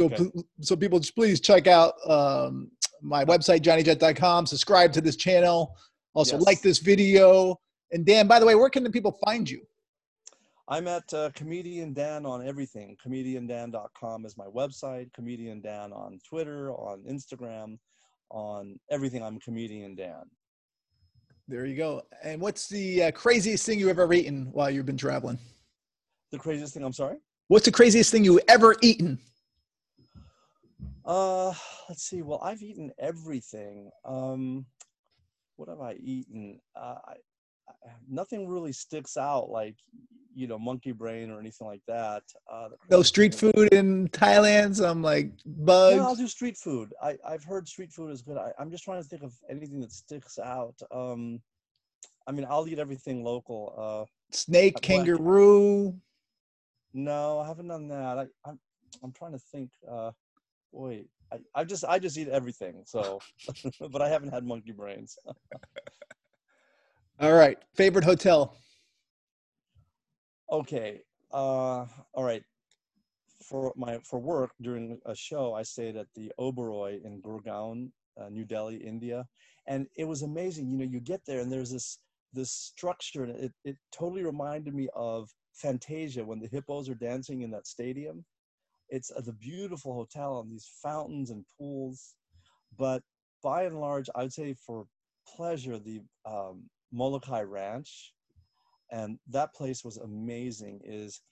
okay. 0.00 0.30
so 0.60 0.76
people 0.76 0.98
just 0.98 1.14
please 1.14 1.40
check 1.40 1.66
out 1.66 1.94
um, 2.08 2.70
my 3.02 3.24
website, 3.24 3.60
johnnyjet.com, 3.60 4.46
subscribe 4.46 4.92
to 4.92 5.00
this 5.00 5.16
channel, 5.16 5.76
also 6.14 6.36
yes. 6.36 6.46
like 6.46 6.62
this 6.62 6.78
video. 6.78 7.58
And 7.90 8.06
Dan, 8.06 8.26
by 8.26 8.40
the 8.40 8.46
way, 8.46 8.54
where 8.54 8.70
can 8.70 8.84
the 8.84 8.90
people 8.90 9.18
find 9.24 9.48
you? 9.48 9.60
I'm 10.68 10.88
at 10.88 11.12
uh, 11.12 11.30
Comedian 11.34 11.92
Dan 11.92 12.24
on 12.24 12.46
everything. 12.46 12.96
ComedianDan.com 13.04 14.24
is 14.24 14.36
my 14.38 14.46
website. 14.46 15.12
Comedian 15.12 15.60
Dan 15.60 15.92
on 15.92 16.18
Twitter, 16.26 16.72
on 16.72 17.02
Instagram, 17.02 17.78
on 18.30 18.78
everything. 18.90 19.22
I'm 19.22 19.38
Comedian 19.40 19.94
Dan. 19.94 20.22
There 21.48 21.66
you 21.66 21.76
go. 21.76 22.02
And 22.22 22.40
what's 22.40 22.68
the 22.68 23.04
uh, 23.04 23.10
craziest 23.10 23.66
thing 23.66 23.80
you've 23.80 23.90
ever 23.90 24.10
eaten 24.14 24.48
while 24.52 24.70
you've 24.70 24.86
been 24.86 24.96
traveling? 24.96 25.38
The 26.30 26.38
craziest 26.38 26.72
thing, 26.72 26.84
I'm 26.84 26.92
sorry? 26.92 27.16
What's 27.48 27.66
the 27.66 27.72
craziest 27.72 28.10
thing 28.10 28.24
you 28.24 28.40
ever 28.48 28.76
eaten? 28.80 29.18
Uh, 31.04 31.52
let's 31.88 32.02
see. 32.02 32.22
Well, 32.22 32.40
I've 32.42 32.62
eaten 32.62 32.92
everything. 32.98 33.90
Um, 34.04 34.66
what 35.56 35.68
have 35.68 35.80
I 35.80 35.94
eaten? 35.94 36.60
Uh, 36.76 36.96
I, 37.06 37.12
I, 37.68 37.90
nothing 38.08 38.48
really 38.48 38.72
sticks 38.72 39.16
out 39.16 39.50
like 39.50 39.76
you 40.34 40.46
know 40.46 40.58
monkey 40.58 40.92
brain 40.92 41.30
or 41.30 41.38
anything 41.38 41.66
like 41.66 41.82
that. 41.86 42.22
Uh, 42.50 42.70
no 42.90 43.02
street 43.02 43.34
food 43.34 43.68
in 43.72 44.08
Thailand. 44.08 44.76
So 44.76 44.88
I'm 44.88 45.02
like 45.02 45.30
bugs. 45.44 45.96
Yeah, 45.96 46.02
I'll 46.02 46.16
do 46.16 46.28
street 46.28 46.56
food. 46.56 46.92
I 47.02 47.16
I've 47.26 47.44
heard 47.44 47.68
street 47.68 47.92
food 47.92 48.10
is 48.10 48.22
good. 48.22 48.36
I, 48.36 48.52
I'm 48.58 48.70
just 48.70 48.84
trying 48.84 49.02
to 49.02 49.08
think 49.08 49.22
of 49.22 49.34
anything 49.50 49.80
that 49.80 49.92
sticks 49.92 50.38
out. 50.38 50.74
Um, 50.90 51.40
I 52.26 52.32
mean, 52.32 52.46
I'll 52.48 52.68
eat 52.68 52.78
everything 52.78 53.24
local. 53.24 53.74
Uh, 53.76 54.04
Snake, 54.34 54.80
kangaroo. 54.80 55.94
No, 56.94 57.40
I 57.40 57.46
haven't 57.46 57.68
done 57.68 57.88
that. 57.88 58.18
I, 58.18 58.26
I'm 58.44 58.58
I'm 59.02 59.12
trying 59.12 59.32
to 59.32 59.38
think. 59.38 59.70
Uh, 59.90 60.12
wait, 60.72 61.08
I, 61.32 61.38
I 61.54 61.64
just 61.64 61.84
I 61.84 61.98
just 61.98 62.18
eat 62.18 62.28
everything. 62.28 62.82
So, 62.84 63.20
but 63.90 64.02
I 64.02 64.08
haven't 64.08 64.30
had 64.30 64.44
monkey 64.44 64.72
brains. 64.72 65.16
All 67.20 67.34
right, 67.34 67.58
favorite 67.74 68.04
hotel. 68.04 68.56
Okay. 70.50 71.02
Uh, 71.32 71.86
all 72.14 72.24
right. 72.24 72.42
For 73.48 73.72
my 73.76 73.98
for 74.04 74.18
work 74.18 74.50
during 74.60 74.98
a 75.06 75.14
show, 75.14 75.54
I 75.54 75.62
stayed 75.62 75.96
at 75.96 76.08
the 76.14 76.32
Oberoi 76.40 77.04
in 77.04 77.22
Gurgaon, 77.22 77.90
uh, 78.20 78.28
New 78.28 78.44
Delhi, 78.44 78.76
India, 78.76 79.26
and 79.66 79.86
it 79.96 80.04
was 80.04 80.22
amazing. 80.22 80.70
You 80.70 80.78
know, 80.78 80.84
you 80.84 81.00
get 81.00 81.20
there 81.26 81.40
and 81.40 81.50
there's 81.52 81.70
this 81.70 81.98
this 82.32 82.50
structure, 82.50 83.24
and 83.24 83.36
it 83.36 83.52
it 83.64 83.76
totally 83.92 84.24
reminded 84.24 84.74
me 84.74 84.88
of 84.94 85.30
Fantasia 85.54 86.24
when 86.24 86.40
the 86.40 86.48
hippos 86.48 86.88
are 86.88 86.94
dancing 86.94 87.42
in 87.42 87.50
that 87.52 87.66
stadium. 87.66 88.24
It's 88.92 89.10
a, 89.16 89.22
the 89.22 89.32
beautiful 89.32 89.94
hotel 89.94 90.40
and 90.40 90.52
these 90.52 90.70
fountains 90.82 91.30
and 91.30 91.44
pools, 91.58 92.14
but 92.78 93.02
by 93.42 93.64
and 93.64 93.80
large, 93.80 94.08
I 94.14 94.22
would 94.22 94.32
say 94.32 94.54
for 94.54 94.86
pleasure, 95.36 95.78
the 95.78 96.02
um, 96.24 96.70
Molokai 96.92 97.42
Ranch 97.42 98.12
and 98.90 99.18
that 99.30 99.54
place 99.54 99.82
was 99.82 99.96
amazing 99.96 100.80
is 100.84 101.22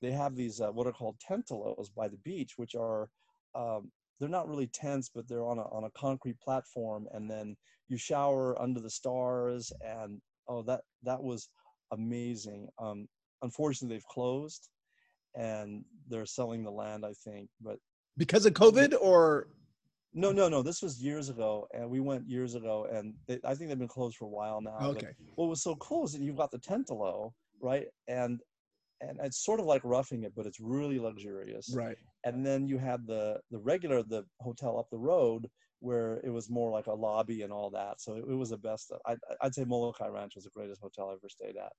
they 0.00 0.12
have 0.12 0.36
these 0.36 0.60
uh, 0.60 0.70
what 0.70 0.86
are 0.86 0.92
called 0.92 1.16
tentalows 1.28 1.88
by 1.94 2.08
the 2.08 2.18
beach 2.18 2.52
which 2.56 2.76
are 2.76 3.08
um, 3.56 3.90
they're 4.18 4.28
not 4.28 4.48
really 4.48 4.68
tents 4.68 5.10
but 5.12 5.28
they're 5.28 5.44
on 5.44 5.58
a, 5.58 5.64
on 5.74 5.84
a 5.84 5.98
concrete 5.98 6.38
platform 6.40 7.08
and 7.12 7.28
then 7.28 7.56
you 7.88 7.98
shower 7.98 8.60
under 8.62 8.80
the 8.80 8.90
stars 8.90 9.72
and 9.84 10.20
oh 10.48 10.62
that 10.62 10.82
that 11.02 11.22
was 11.22 11.48
amazing. 11.92 12.68
Um, 12.78 13.08
unfortunately 13.42 13.96
they've 13.96 14.04
closed 14.06 14.68
and 15.34 15.84
they're 16.08 16.26
selling 16.26 16.62
the 16.62 16.70
land 16.70 17.04
i 17.04 17.12
think 17.24 17.48
but 17.60 17.78
because 18.16 18.46
of 18.46 18.52
covid 18.52 18.94
or 19.00 19.48
no, 20.14 20.32
no, 20.32 20.48
no. 20.48 20.62
This 20.62 20.82
was 20.82 21.02
years 21.02 21.28
ago, 21.28 21.68
and 21.72 21.88
we 21.88 22.00
went 22.00 22.28
years 22.28 22.54
ago, 22.54 22.88
and 22.90 23.14
they, 23.26 23.38
I 23.44 23.54
think 23.54 23.68
they've 23.68 23.78
been 23.78 23.88
closed 23.88 24.16
for 24.16 24.24
a 24.24 24.28
while 24.28 24.60
now. 24.60 24.78
Okay. 24.80 25.08
But 25.18 25.36
what 25.36 25.48
was 25.48 25.62
so 25.62 25.76
cool 25.76 26.06
is 26.06 26.12
that 26.12 26.22
you've 26.22 26.36
got 26.36 26.50
the 26.50 26.58
tentalow, 26.58 27.32
right? 27.60 27.86
And 28.08 28.40
and 29.00 29.18
it's 29.22 29.44
sort 29.44 29.60
of 29.60 29.66
like 29.66 29.82
roughing 29.84 30.24
it, 30.24 30.32
but 30.34 30.46
it's 30.46 30.58
really 30.58 30.98
luxurious. 30.98 31.72
Right. 31.74 31.96
And 32.24 32.44
then 32.44 32.66
you 32.66 32.78
had 32.78 33.06
the 33.06 33.38
the 33.50 33.58
regular 33.58 34.02
the 34.02 34.24
hotel 34.40 34.78
up 34.78 34.88
the 34.90 34.98
road 34.98 35.48
where 35.80 36.20
it 36.24 36.30
was 36.30 36.50
more 36.50 36.72
like 36.72 36.86
a 36.86 36.92
lobby 36.92 37.42
and 37.42 37.52
all 37.52 37.70
that. 37.70 38.00
So 38.00 38.14
it, 38.14 38.24
it 38.28 38.34
was 38.34 38.50
the 38.50 38.56
best. 38.56 38.92
I, 39.06 39.14
I'd 39.40 39.54
say 39.54 39.64
Molokai 39.64 40.08
Ranch 40.08 40.32
was 40.34 40.44
the 40.44 40.50
greatest 40.50 40.80
hotel 40.80 41.10
I 41.10 41.12
ever 41.12 41.28
stayed 41.28 41.56
at. 41.56 41.72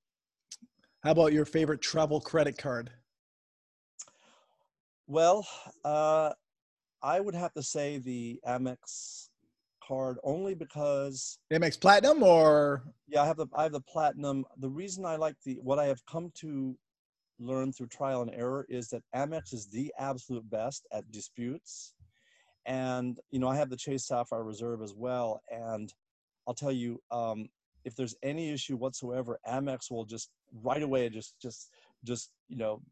How 1.03 1.11
about 1.11 1.33
your 1.33 1.45
favorite 1.45 1.81
travel 1.81 2.21
credit 2.21 2.57
card? 2.57 2.91
Well, 5.09 5.43
uh, 5.83 6.33
I 7.01 7.19
would 7.19 7.33
have 7.33 7.51
to 7.53 7.63
say 7.63 7.97
the 7.97 8.39
Amex 8.47 9.29
card 9.83 10.19
only 10.23 10.53
because 10.53 11.39
Amex 11.51 11.81
Platinum 11.81 12.21
or 12.21 12.83
yeah, 13.07 13.23
I 13.23 13.25
have 13.25 13.37
the 13.37 13.47
I 13.55 13.63
have 13.63 13.71
the 13.71 13.81
platinum. 13.81 14.45
The 14.59 14.69
reason 14.69 15.05
I 15.05 15.15
like 15.15 15.35
the 15.43 15.55
what 15.63 15.79
I 15.79 15.85
have 15.85 16.05
come 16.05 16.31
to 16.41 16.77
learn 17.39 17.73
through 17.73 17.87
trial 17.87 18.21
and 18.21 18.31
error 18.35 18.67
is 18.69 18.89
that 18.89 19.01
Amex 19.15 19.51
is 19.51 19.65
the 19.65 19.91
absolute 19.97 20.47
best 20.47 20.85
at 20.93 21.11
disputes. 21.11 21.95
And 22.67 23.17
you 23.31 23.39
know, 23.39 23.47
I 23.47 23.55
have 23.55 23.71
the 23.71 23.77
Chase 23.77 24.05
Sapphire 24.05 24.43
Reserve 24.43 24.83
as 24.83 24.93
well. 24.93 25.41
And 25.49 25.91
I'll 26.47 26.53
tell 26.53 26.71
you, 26.71 27.01
um, 27.09 27.49
if 27.83 27.95
there's 27.95 28.15
any 28.21 28.51
issue 28.51 28.77
whatsoever, 28.77 29.39
Amex 29.49 29.89
will 29.89 30.05
just 30.05 30.29
right 30.61 30.83
away 30.83 31.09
just 31.09 31.33
just 31.41 31.71
just 32.03 32.29
you 32.47 32.57
know 32.57 32.83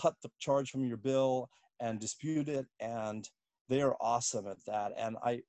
cut 0.00 0.14
the 0.22 0.30
charge 0.38 0.70
from 0.70 0.86
your 0.86 0.96
bill 0.96 1.48
and 1.80 2.00
dispute 2.00 2.48
it 2.48 2.66
and 2.80 3.28
they 3.68 3.82
are 3.82 3.96
awesome 4.00 4.46
at 4.46 4.64
that. 4.66 4.92
And 4.96 5.16
I, 5.22 5.42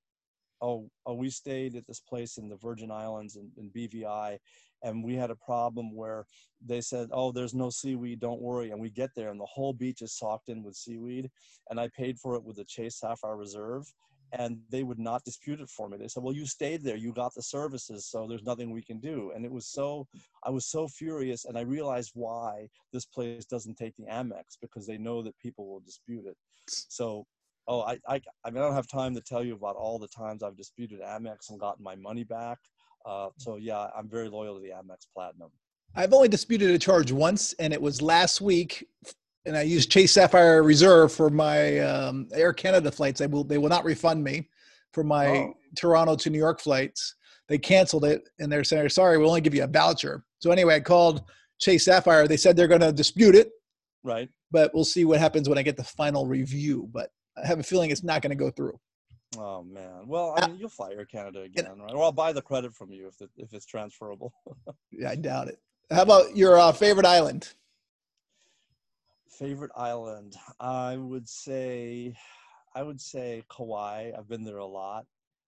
oh, 0.61 0.89
oh, 1.05 1.13
we 1.13 1.29
stayed 1.29 1.75
at 1.75 1.87
this 1.87 1.99
place 1.99 2.37
in 2.37 2.49
the 2.49 2.57
Virgin 2.57 2.91
Islands 2.91 3.37
in, 3.37 3.49
in 3.57 3.69
BVI, 3.71 4.37
and 4.83 5.03
we 5.03 5.15
had 5.15 5.31
a 5.31 5.35
problem 5.35 5.95
where 5.95 6.25
they 6.65 6.81
said, 6.81 7.09
"Oh, 7.11 7.31
there's 7.31 7.53
no 7.53 7.69
seaweed, 7.69 8.19
don't 8.19 8.41
worry." 8.41 8.71
And 8.71 8.81
we 8.81 8.89
get 8.89 9.11
there, 9.15 9.29
and 9.29 9.39
the 9.39 9.45
whole 9.45 9.73
beach 9.73 10.01
is 10.01 10.17
socked 10.17 10.49
in 10.49 10.63
with 10.63 10.75
seaweed, 10.75 11.29
and 11.69 11.79
I 11.79 11.89
paid 11.95 12.19
for 12.19 12.35
it 12.35 12.43
with 12.43 12.57
the 12.57 12.65
Chase 12.65 12.97
Sapphire 12.97 13.37
Reserve, 13.37 13.85
and 14.31 14.59
they 14.69 14.83
would 14.83 14.99
not 14.99 15.23
dispute 15.23 15.59
it 15.59 15.69
for 15.69 15.89
me. 15.89 15.97
They 15.97 16.07
said, 16.07 16.23
"Well, 16.23 16.35
you 16.35 16.45
stayed 16.45 16.83
there, 16.83 16.95
you 16.95 17.13
got 17.13 17.33
the 17.33 17.41
services, 17.41 18.07
so 18.07 18.27
there's 18.27 18.43
nothing 18.43 18.71
we 18.71 18.81
can 18.81 18.99
do." 18.99 19.31
And 19.35 19.45
it 19.45 19.51
was 19.51 19.67
so, 19.67 20.07
I 20.43 20.49
was 20.49 20.65
so 20.67 20.87
furious, 20.87 21.45
and 21.45 21.57
I 21.57 21.61
realized 21.61 22.11
why 22.13 22.69
this 22.93 23.05
place 23.05 23.45
doesn't 23.45 23.77
take 23.77 23.95
the 23.97 24.05
Amex 24.05 24.57
because 24.61 24.85
they 24.85 24.97
know 24.97 25.21
that 25.23 25.37
people 25.39 25.67
will 25.67 25.81
dispute 25.81 26.25
it. 26.25 26.37
So 26.67 27.25
oh, 27.69 27.81
I, 27.81 27.99
I, 28.07 28.21
I, 28.43 28.49
mean, 28.49 28.61
I 28.61 28.65
don't 28.65 28.73
have 28.73 28.87
time 28.87 29.13
to 29.15 29.21
tell 29.21 29.43
you 29.43 29.53
about 29.55 29.75
all 29.75 29.99
the 29.99 30.07
times 30.07 30.43
I've 30.43 30.57
disputed 30.57 30.99
Amex 31.01 31.51
and 31.51 31.59
gotten 31.59 31.83
my 31.83 31.95
money 31.95 32.23
back. 32.23 32.57
Uh, 33.05 33.29
so 33.37 33.55
yeah, 33.55 33.87
I'm 33.97 34.09
very 34.09 34.27
loyal 34.27 34.55
to 34.55 34.61
the 34.61 34.69
Amex 34.71 35.07
Platinum. 35.13 35.49
I've 35.95 36.13
only 36.13 36.27
disputed 36.27 36.69
a 36.71 36.79
charge 36.79 37.11
once, 37.11 37.53
and 37.53 37.71
it 37.71 37.81
was 37.81 38.01
last 38.01 38.41
week. 38.41 38.87
And 39.45 39.57
I 39.57 39.61
use 39.61 39.85
Chase 39.85 40.13
Sapphire 40.13 40.63
Reserve 40.63 41.11
for 41.11 41.29
my 41.29 41.79
um, 41.79 42.27
Air 42.33 42.53
Canada 42.53 42.91
flights. 42.91 43.19
They 43.19 43.27
will 43.27 43.43
they 43.43 43.57
will 43.57 43.69
not 43.69 43.85
refund 43.85 44.23
me 44.23 44.49
for 44.93 45.03
my 45.03 45.27
oh. 45.27 45.53
Toronto 45.75 46.15
to 46.17 46.29
New 46.29 46.37
York 46.37 46.59
flights. 46.59 47.15
They 47.47 47.57
canceled 47.57 48.05
it, 48.05 48.29
and 48.39 48.51
they're 48.51 48.63
saying, 48.63 48.89
"Sorry, 48.89 49.17
we'll 49.17 49.29
only 49.29 49.41
give 49.41 49.55
you 49.55 49.63
a 49.63 49.67
voucher." 49.67 50.23
So 50.39 50.51
anyway, 50.51 50.75
I 50.75 50.79
called 50.81 51.23
Chase 51.59 51.85
Sapphire. 51.85 52.27
They 52.27 52.37
said 52.37 52.55
they're 52.55 52.67
going 52.67 52.81
to 52.81 52.91
dispute 52.91 53.35
it. 53.35 53.51
Right. 54.03 54.29
But 54.51 54.71
we'll 54.73 54.85
see 54.85 55.05
what 55.05 55.19
happens 55.19 55.47
when 55.49 55.57
I 55.57 55.63
get 55.63 55.77
the 55.77 55.83
final 55.83 56.25
review. 56.27 56.89
But 56.91 57.09
I 57.41 57.47
have 57.47 57.59
a 57.59 57.63
feeling 57.63 57.91
it's 57.91 58.03
not 58.03 58.21
going 58.21 58.31
to 58.31 58.35
go 58.35 58.51
through. 58.51 58.79
Oh 59.37 59.63
man. 59.63 60.07
Well, 60.07 60.35
I 60.37 60.43
uh, 60.43 60.47
mean, 60.47 60.57
you'll 60.57 60.69
fly 60.69 60.91
Air 60.91 61.05
Canada 61.05 61.41
again, 61.41 61.65
right? 61.77 61.93
Or 61.93 62.03
I'll 62.03 62.11
buy 62.11 62.33
the 62.33 62.41
credit 62.41 62.73
from 62.73 62.91
you 62.91 63.07
if 63.07 63.21
it, 63.21 63.29
if 63.37 63.53
it's 63.53 63.65
transferable. 63.65 64.33
yeah, 64.91 65.11
I 65.11 65.15
doubt 65.15 65.49
it. 65.49 65.59
How 65.91 66.01
about 66.01 66.35
your 66.35 66.57
uh, 66.57 66.71
favorite 66.71 67.05
island? 67.05 67.53
Favorite 69.39 69.71
island, 69.73 70.35
I 70.59 70.97
would 70.97 71.29
say, 71.29 72.13
I 72.75 72.83
would 72.83 72.99
say 72.99 73.41
Kauai. 73.49 74.11
I've 74.17 74.27
been 74.27 74.43
there 74.43 74.57
a 74.57 74.65
lot, 74.65 75.05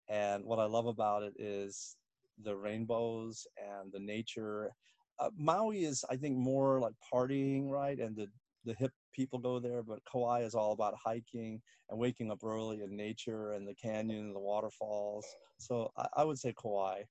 and 0.08 0.46
what 0.46 0.60
I 0.60 0.66
love 0.66 0.86
about 0.86 1.24
it 1.24 1.34
is 1.40 1.98
the 2.44 2.56
rainbows 2.56 3.48
and 3.58 3.92
the 3.92 4.00
nature. 4.00 4.70
Uh, 5.18 5.32
Maui 5.36 5.84
is, 5.84 6.06
I 6.12 6.16
think, 6.16 6.38
more 6.38 6.80
like 6.80 6.94
partying, 7.12 7.70
right? 7.72 7.98
And 7.98 8.16
the 8.16 8.28
the 8.66 8.76
hip 8.76 8.92
people 9.14 9.40
go 9.40 9.60
there, 9.60 9.82
but 9.82 10.00
Kauai 10.06 10.42
is 10.44 10.54
all 10.54 10.74
about 10.74 10.94
hiking 11.04 11.60
and 11.90 12.00
waking 12.00 12.30
up 12.30 12.44
early 12.44 12.84
in 12.84 12.96
nature 12.96 13.54
and 13.54 13.68
the 13.68 13.74
canyon 13.74 14.26
and 14.26 14.36
the 14.36 14.40
waterfalls. 14.40 15.26
So 15.58 15.92
I, 15.98 16.08
I 16.18 16.24
would 16.24 16.38
say 16.38 16.54
Kauai. 16.54 17.02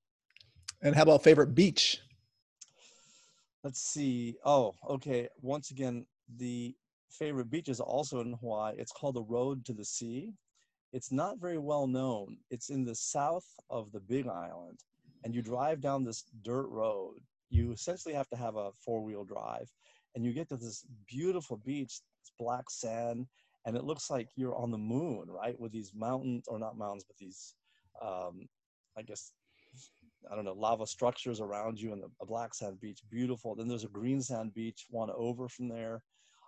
And 0.82 0.94
how 0.94 1.02
about 1.02 1.24
favorite 1.24 1.52
beach? 1.52 1.98
Let's 3.64 3.82
see. 3.82 4.36
Oh, 4.44 4.76
okay. 4.88 5.28
Once 5.42 5.72
again, 5.72 6.06
the 6.36 6.74
favorite 7.10 7.50
beach 7.50 7.68
is 7.68 7.80
also 7.80 8.20
in 8.20 8.34
Hawaii. 8.34 8.74
It's 8.78 8.92
called 8.92 9.16
the 9.16 9.22
Road 9.22 9.64
to 9.66 9.72
the 9.72 9.84
Sea. 9.84 10.32
It's 10.92 11.12
not 11.12 11.40
very 11.40 11.58
well 11.58 11.86
known. 11.86 12.38
It's 12.50 12.70
in 12.70 12.84
the 12.84 12.94
south 12.94 13.46
of 13.68 13.92
the 13.92 14.00
Big 14.00 14.26
Island, 14.26 14.80
and 15.24 15.34
you 15.34 15.42
drive 15.42 15.80
down 15.80 16.04
this 16.04 16.24
dirt 16.42 16.68
road. 16.68 17.20
You 17.48 17.72
essentially 17.72 18.14
have 18.14 18.28
to 18.30 18.36
have 18.36 18.56
a 18.56 18.70
four 18.84 19.02
wheel 19.02 19.24
drive 19.24 19.70
and 20.14 20.24
you 20.24 20.32
get 20.32 20.48
to 20.48 20.56
this 20.56 20.84
beautiful 21.08 21.56
beach, 21.64 22.00
it's 22.20 22.32
black 22.38 22.68
sand, 22.70 23.26
and 23.66 23.76
it 23.76 23.84
looks 23.84 24.10
like 24.10 24.28
you're 24.36 24.56
on 24.56 24.70
the 24.70 24.78
moon, 24.78 25.26
right? 25.28 25.58
With 25.58 25.72
these 25.72 25.92
mountains, 25.94 26.46
or 26.48 26.58
not 26.58 26.78
mountains, 26.78 27.04
but 27.06 27.16
these, 27.18 27.54
um, 28.02 28.48
I 28.96 29.02
guess, 29.02 29.32
I 30.30 30.34
don't 30.34 30.44
know, 30.44 30.54
lava 30.54 30.86
structures 30.86 31.40
around 31.40 31.78
you, 31.80 31.92
and 31.92 32.02
a 32.20 32.26
black 32.26 32.54
sand 32.54 32.80
beach, 32.80 33.00
beautiful. 33.10 33.54
Then 33.54 33.68
there's 33.68 33.84
a 33.84 33.88
green 33.88 34.20
sand 34.20 34.54
beach, 34.54 34.86
one 34.90 35.10
over 35.14 35.48
from 35.48 35.68
there. 35.68 36.02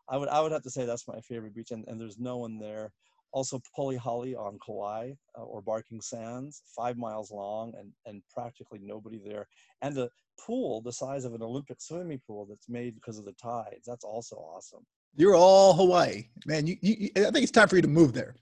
I 0.09 0.17
would 0.17 0.29
I 0.29 0.41
would 0.41 0.53
have 0.53 0.63
to 0.63 0.71
say 0.71 0.85
that's 0.85 1.09
my 1.09 1.21
favorite 1.21 1.55
beach, 1.55 1.71
and, 1.71 1.85
and 1.89 2.01
there's 2.01 2.19
no 2.19 2.39
one 2.39 2.59
there. 2.59 2.91
Also, 3.33 3.59
Polihale 3.77 4.37
on 4.37 4.59
Kauai 4.65 5.13
uh, 5.39 5.43
or 5.43 5.63
Barking 5.63 6.03
Sands, 6.03 6.63
five 6.77 6.97
miles 6.99 7.31
long, 7.31 7.73
and 7.79 7.91
and 8.07 8.23
practically 8.33 8.81
nobody 8.83 9.21
there. 9.25 9.47
And 9.81 9.95
the 9.95 10.11
pool 10.39 10.83
the 10.83 10.93
size 10.93 11.25
of 11.25 11.35
an 11.35 11.43
Olympic 11.43 11.81
swimming 11.81 12.21
pool 12.27 12.47
that's 12.47 12.69
made 12.69 12.95
because 12.95 13.19
of 13.19 13.25
the 13.25 13.33
tides. 13.33 13.85
That's 13.87 14.05
also 14.05 14.37
awesome. 14.37 14.85
You're 15.15 15.35
all 15.35 15.75
Hawaii, 15.75 16.29
man. 16.47 16.67
You, 16.67 16.77
you, 16.81 17.11
I 17.17 17.31
think 17.31 17.43
it's 17.43 17.51
time 17.51 17.69
for 17.69 17.77
you 17.77 17.83
to 17.83 17.89
move 17.89 18.13
there. 18.13 18.35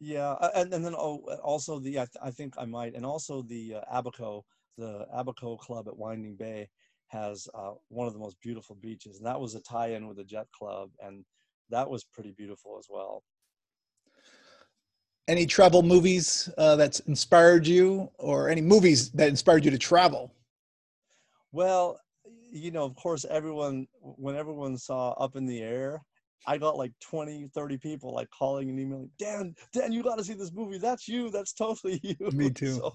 Yeah, 0.00 0.34
and, 0.54 0.72
and 0.74 0.84
then 0.84 0.94
oh, 0.94 1.22
also 1.42 1.78
the 1.78 1.98
I, 1.98 2.04
th- 2.04 2.22
I 2.22 2.30
think 2.30 2.54
I 2.58 2.64
might, 2.64 2.94
and 2.94 3.06
also 3.06 3.42
the 3.42 3.76
uh, 3.76 4.00
Abaco, 4.00 4.44
the 4.76 5.06
Abaco 5.14 5.56
Club 5.58 5.88
at 5.88 5.96
Winding 5.96 6.36
Bay 6.36 6.68
has 7.14 7.48
uh, 7.54 7.72
one 7.88 8.06
of 8.06 8.12
the 8.12 8.18
most 8.18 8.36
beautiful 8.42 8.76
beaches, 8.82 9.18
and 9.18 9.26
that 9.26 9.40
was 9.40 9.54
a 9.54 9.60
tie-in 9.60 10.06
with 10.06 10.16
the 10.16 10.24
Jet 10.24 10.46
Club, 10.52 10.90
and 11.00 11.24
that 11.70 11.88
was 11.88 12.04
pretty 12.04 12.32
beautiful 12.36 12.76
as 12.78 12.86
well. 12.90 13.22
Any 15.26 15.46
travel 15.46 15.82
movies 15.82 16.50
uh, 16.58 16.76
that's 16.76 17.00
inspired 17.00 17.66
you, 17.66 18.10
or 18.18 18.50
any 18.50 18.60
movies 18.60 19.10
that 19.12 19.28
inspired 19.28 19.64
you 19.64 19.70
to 19.70 19.78
travel? 19.78 20.34
Well, 21.52 21.98
you 22.52 22.70
know, 22.70 22.84
of 22.84 22.94
course, 22.96 23.24
everyone 23.30 23.86
when 24.00 24.36
everyone 24.36 24.76
saw 24.76 25.12
Up 25.12 25.36
in 25.36 25.46
the 25.46 25.62
Air, 25.62 26.02
I 26.46 26.58
got 26.58 26.76
like 26.76 26.92
20, 27.00 27.48
30 27.54 27.78
people 27.78 28.14
like 28.14 28.28
calling 28.30 28.68
and 28.68 28.78
emailing, 28.78 29.10
Dan, 29.18 29.54
Dan, 29.72 29.92
you 29.92 30.02
got 30.02 30.18
to 30.18 30.24
see 30.24 30.34
this 30.34 30.52
movie. 30.52 30.78
That's 30.78 31.08
you. 31.08 31.30
That's 31.30 31.52
totally 31.52 32.00
you. 32.02 32.30
Me 32.32 32.50
too. 32.50 32.74
So, 32.74 32.92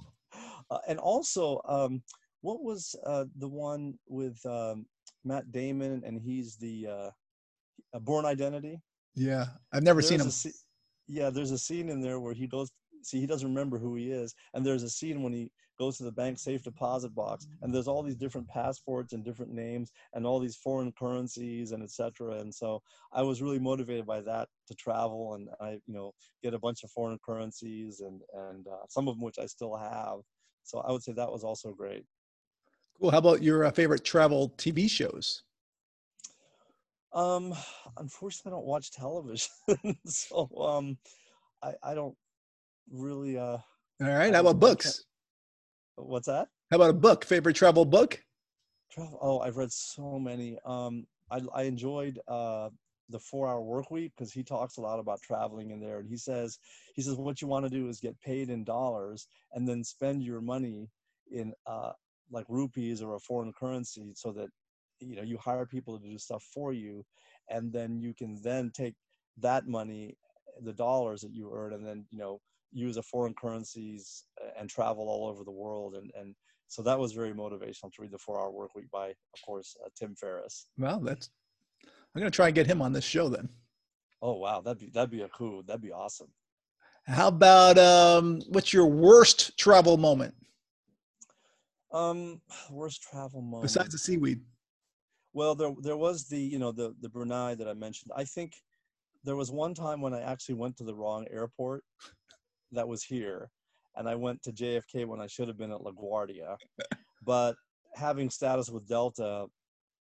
uh, 0.70 0.80
and 0.88 1.00
also, 1.00 1.62
um, 1.68 2.04
what 2.41 2.63
was 2.63 2.95
uh, 3.06 3.25
the 3.38 3.47
one 3.47 3.95
with 4.08 4.39
um, 4.45 4.86
Matt 5.23 5.52
Damon 5.52 6.04
and 6.06 6.19
he's 6.19 6.56
the 6.56 6.88
uh, 6.88 7.99
Bourne 7.99 8.25
Identity? 8.25 8.80
Yeah, 9.15 9.47
I've 9.73 9.84
never 9.84 10.02
There's 10.02 10.10
seen 10.34 10.52
him. 10.52 10.54
yeah, 11.08 11.30
there's 11.30 11.52
a 11.52 11.58
scene 11.58 11.89
in 11.89 12.02
there 12.02 12.19
where 12.19 12.34
he 12.34 12.47
goes. 12.47 12.71
See, 13.02 13.19
he 13.19 13.25
doesn't 13.25 13.47
remember 13.47 13.78
who 13.78 13.95
he 13.95 14.12
is, 14.12 14.36
and 14.54 14.65
there's 14.65 14.84
a 14.84 14.89
scene 14.89 15.23
when 15.23 15.32
he 15.32 15.52
goes 15.78 15.97
to 15.97 16.04
the 16.04 16.12
bank 16.12 16.38
safe 16.38 16.63
deposit 16.63 17.15
box, 17.15 17.47
and 17.62 17.73
there's 17.73 17.88
all 17.88 18.04
these 18.04 18.17
different 18.17 18.47
passports 18.49 19.13
and 19.13 19.23
different 19.23 19.54
names, 19.54 19.91
and 20.13 20.25
all 20.25 20.39
these 20.39 20.58
foreign 20.58 20.91
currencies 20.91 21.71
and 21.71 21.82
etc. 21.82 22.39
And 22.39 22.54
so 22.54 22.82
I 23.13 23.21
was 23.21 23.41
really 23.41 23.60
motivated 23.60 24.06
by 24.06 24.21
that 24.21 24.49
to 24.67 24.75
travel, 24.75 25.36
and 25.36 25.49
I, 25.62 25.80
you 25.88 25.93
know, 25.93 26.13
get 26.43 26.54
a 26.54 26.60
bunch 26.60 26.84
of 26.84 26.91
foreign 26.91 27.19
currencies, 27.25 28.02
and 28.02 28.21
and 28.49 28.67
uh, 28.67 28.86
some 28.89 29.08
of 29.08 29.15
them 29.15 29.23
which 29.23 29.39
I 29.39 29.45
still 29.45 29.75
have. 29.78 30.19
So 30.63 30.80
I 30.80 30.91
would 30.91 31.04
say 31.04 31.13
that 31.13 31.32
was 31.32 31.43
also 31.43 31.71
great. 31.71 32.04
Cool. 33.00 33.12
How 33.12 33.20
about 33.20 33.42
your 33.42 33.66
uh, 33.66 33.72
favorite 33.72 34.04
travel 34.04 34.54
TV 34.58 34.90
shows? 34.90 35.44
Um, 37.14 37.56
unfortunately, 37.98 38.52
I 38.52 38.56
don't 38.56 38.66
watch 38.66 38.92
television, 38.92 39.50
so 40.06 40.50
um, 40.58 40.98
I 41.64 41.74
I 41.82 41.94
don't 41.94 42.16
really 42.92 43.38
uh. 43.38 43.58
All 43.58 43.64
right. 44.02 44.34
How 44.34 44.42
about 44.42 44.60
books? 44.60 45.06
What's 45.96 46.28
that? 46.28 46.50
How 46.72 46.76
about 46.76 46.92
a 46.92 46.94
book? 46.94 47.26
Favorite 47.26 47.56
travel 47.56 47.86
book? 47.86 48.22
Travel. 48.92 49.18
Oh, 49.22 49.40
I've 49.40 49.58
read 49.58 49.72
so 49.72 50.20
many. 50.20 50.58
Um, 50.66 51.08
I 51.32 51.42
I 51.54 51.64
enjoyed 51.64 52.20
uh 52.28 52.70
the 53.10 53.20
Four 53.20 53.48
Hour 53.48 53.62
Work 53.62 53.90
Week 53.92 54.12
because 54.16 54.32
he 54.32 54.44
talks 54.44 54.78
a 54.78 54.82
lot 54.82 55.00
about 55.00 55.22
traveling 55.22 55.72
in 55.72 55.80
there, 55.80 56.00
and 56.00 56.08
he 56.08 56.18
says 56.18 56.60
he 56.94 57.02
says 57.02 57.16
what 57.16 57.42
you 57.42 57.48
want 57.48 57.66
to 57.66 57.70
do 57.70 57.88
is 57.88 58.00
get 58.00 58.20
paid 58.22 58.50
in 58.50 58.64
dollars 58.64 59.28
and 59.54 59.68
then 59.68 59.84
spend 59.84 60.22
your 60.22 60.42
money 60.42 60.90
in 61.32 61.54
uh 61.66 61.94
like 62.32 62.46
rupees 62.50 63.02
or 63.02 63.15
a 63.15 63.20
foreign 63.20 63.54
currency 63.54 64.12
so 64.15 64.32
that 64.34 64.50
you 65.00 65.15
know 65.15 65.24
you 65.24 65.38
hire 65.38 65.65
people 65.65 65.98
to 66.00 66.08
do 66.08 66.18
stuff 66.18 66.44
for 66.54 66.74
you, 66.74 67.06
and 67.50 67.72
then 67.72 68.00
you 68.00 68.13
can 68.13 68.39
then 68.44 68.72
take 68.74 68.96
that 69.38 69.68
money, 69.68 70.15
the 70.63 70.74
dollars 70.74 71.22
that 71.22 71.34
you 71.34 71.52
earn, 71.54 71.74
and 71.74 71.86
then 71.86 72.06
you 72.12 72.18
know 72.20 72.39
use 72.72 72.98
a 72.98 73.02
foreign 73.04 73.34
currencies 73.34 74.26
uh, 74.44 74.50
and 74.60 74.70
travel 74.70 75.08
all 75.10 75.28
over 75.28 75.44
the 75.44 75.50
world 75.52 75.96
and 75.96 76.12
and 76.20 76.36
so 76.68 76.84
that 76.84 77.00
was 77.00 77.13
very 77.13 77.32
motivational 77.34 77.92
to 77.92 78.00
read 78.00 78.12
the 78.12 78.18
four 78.20 78.39
hour 78.39 78.52
work 78.52 78.76
week 78.76 78.86
by 78.92 79.08
of 79.08 79.42
course 79.44 79.76
uh, 79.84 79.89
tim 79.98 80.13
ferriss 80.15 80.68
Well, 80.78 81.00
that's. 81.00 81.32
I'm 81.84 82.20
gonna 82.22 82.30
try 82.30 82.46
and 82.48 82.54
get 82.54 82.68
him 82.68 82.80
on 82.80 82.94
this 82.94 83.04
show 83.04 83.28
then. 83.28 83.50
oh 84.22 84.34
wow 84.36 84.62
that'd 84.62 84.78
be 84.78 84.92
that'd 84.94 85.10
be 85.10 85.22
a 85.24 85.30
cool 85.30 85.63
that'd 85.63 85.82
be 85.82 85.92
awesome 85.92 86.28
How 87.08 87.30
about 87.30 87.80
um, 87.80 88.42
what's 88.50 88.72
your 88.72 88.86
worst 88.86 89.58
travel 89.58 89.98
moment 89.98 90.36
um 91.91 92.41
worst 92.71 93.02
travel 93.02 93.41
moment. 93.41 93.63
besides 93.63 93.91
the 93.91 93.97
seaweed? 93.97 94.41
well 95.34 95.56
there 95.56 95.73
there 95.82 95.97
was 95.97 96.28
the 96.28 96.39
you 96.39 96.60
know 96.60 96.71
the 96.71 96.93
the 97.02 97.10
brunei 97.10 97.56
that 97.56 97.67
i 97.67 97.73
mentioned. 97.73 98.12
I 98.15 98.23
think 98.23 98.54
there 99.23 99.36
was 99.36 99.52
one 99.52 99.73
time 99.73 100.02
when 100.02 100.13
i 100.13 100.21
actually 100.21 100.56
went 100.56 100.78
to 100.78 100.84
the 100.84 100.95
wrong 100.95 101.28
airport 101.30 101.84
that 102.71 102.88
was 102.88 103.04
here 103.04 103.49
and 103.95 104.08
i 104.08 104.15
went 104.15 104.41
to 104.43 104.52
jfk 104.52 105.06
when 105.06 105.19
i 105.19 105.28
should 105.28 105.47
have 105.47 105.58
been 105.58 105.71
at 105.71 105.82
laguardia. 105.82 106.56
But 107.25 107.56
having 107.95 108.30
status 108.30 108.69
with 108.69 108.88
delta 108.88 109.47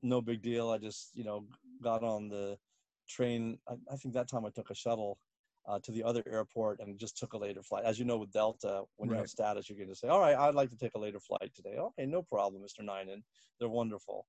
no 0.02 0.20
big 0.20 0.42
deal. 0.42 0.70
I 0.70 0.78
just 0.78 1.10
you 1.14 1.24
know 1.24 1.46
got 1.82 2.02
on 2.02 2.28
the 2.28 2.56
train. 3.08 3.58
I, 3.68 3.74
I 3.92 3.96
think 3.96 4.14
that 4.14 4.28
time 4.28 4.44
i 4.46 4.50
took 4.50 4.70
a 4.70 4.74
shuttle 4.74 5.18
uh, 5.70 5.78
to 5.83 5.92
the 5.92 6.02
other 6.02 6.22
airport 6.30 6.80
and 6.80 6.98
just 6.98 7.16
took 7.16 7.33
a 7.35 7.38
later 7.38 7.62
flight 7.62 7.85
as 7.85 7.98
you 7.98 8.04
know 8.04 8.16
with 8.16 8.33
delta 8.33 8.83
when 8.96 9.09
you 9.09 9.16
have 9.16 9.28
status 9.28 9.68
you 9.70 9.76
can 9.76 9.87
just 9.87 10.00
say 10.00 10.09
all 10.09 10.20
right 10.20 10.37
i'd 10.37 10.54
like 10.54 10.70
to 10.70 10.76
take 10.76 10.94
a 10.96 10.98
later 10.98 11.20
flight 11.20 11.50
today 11.54 11.76
okay 11.78 12.06
no 12.06 12.22
problem 12.22 12.61
mr 12.62 12.85
nainan 12.85 13.22
they're 13.59 13.68
wonderful 13.68 14.26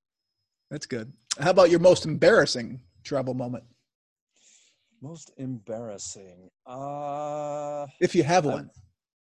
That's 0.71 0.85
good. 0.85 1.11
How 1.37 1.49
about 1.49 1.69
your 1.69 1.81
most 1.81 2.05
embarrassing 2.05 2.79
travel 3.03 3.33
moment, 3.33 3.65
Most 5.01 5.31
embarrassing. 5.37 6.49
Uh, 6.65 7.87
if 7.99 8.15
you 8.15 8.23
have 8.23 8.45
one? 8.45 8.69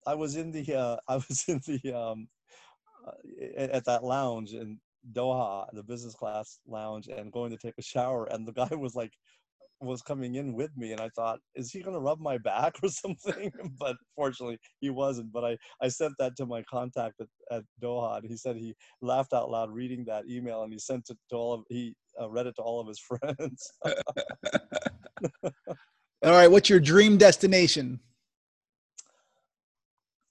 I 0.06 0.14
was 0.14 0.36
in 0.36 0.52
the 0.52 0.66
uh, 0.76 0.98
I 1.08 1.16
was 1.16 1.46
in 1.48 1.62
the 1.66 1.94
um, 1.94 2.28
uh, 3.08 3.12
at 3.58 3.86
that 3.86 4.04
lounge 4.04 4.54
in 4.54 4.80
Doha, 5.14 5.68
the 5.72 5.84
business 5.84 6.16
class 6.16 6.60
lounge, 6.68 7.08
and 7.08 7.32
going 7.32 7.52
to 7.52 7.58
take 7.58 7.78
a 7.78 7.82
shower, 7.94 8.26
and 8.26 8.46
the 8.46 8.52
guy 8.52 8.70
was 8.76 8.96
like 8.96 9.14
was 9.80 10.02
coming 10.02 10.36
in 10.36 10.54
with 10.54 10.72
me 10.76 10.92
and 10.92 11.02
I 11.02 11.10
thought, 11.16 11.40
is 11.56 11.72
he 11.72 11.82
gonna 11.82 12.00
rub 12.00 12.20
my 12.20 12.38
back 12.38 12.76
or 12.84 12.90
something? 12.90 13.52
but 13.80 13.96
fortunately 14.16 14.58
he 14.80 14.90
wasn't. 14.90 15.32
But 15.32 15.46
I, 15.46 15.58
I 15.82 15.88
sent 15.88 16.14
that 16.20 16.36
to 16.38 16.46
my 16.46 16.64
contact 16.70 17.22
at, 17.22 17.28
at 17.52 17.64
Doha 17.82 18.18
and 18.18 18.30
he 18.30 18.38
said 18.38 18.56
he 18.56 18.76
laughed 19.02 19.34
out 19.34 19.50
loud 19.50 19.72
reading 19.72 20.06
that 20.06 20.26
email 20.30 20.64
and 20.64 20.74
he 20.74 20.80
sent 20.80 21.10
it 21.10 21.18
to 21.30 21.36
all 21.36 21.54
of 21.54 21.64
he 21.70 21.96
uh, 22.20 22.30
read 22.30 22.48
it 22.48 22.56
to 22.56 22.62
all 22.62 22.80
of 22.80 22.88
his 22.88 23.00
friends. 23.08 23.72
All 26.24 26.32
right. 26.32 26.50
What's 26.50 26.70
your 26.70 26.80
dream 26.80 27.18
destination? 27.18 28.00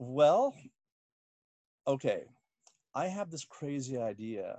Well, 0.01 0.53
okay. 1.87 2.25
I 2.95 3.07
have 3.07 3.31
this 3.31 3.45
crazy 3.45 3.97
idea 3.97 4.59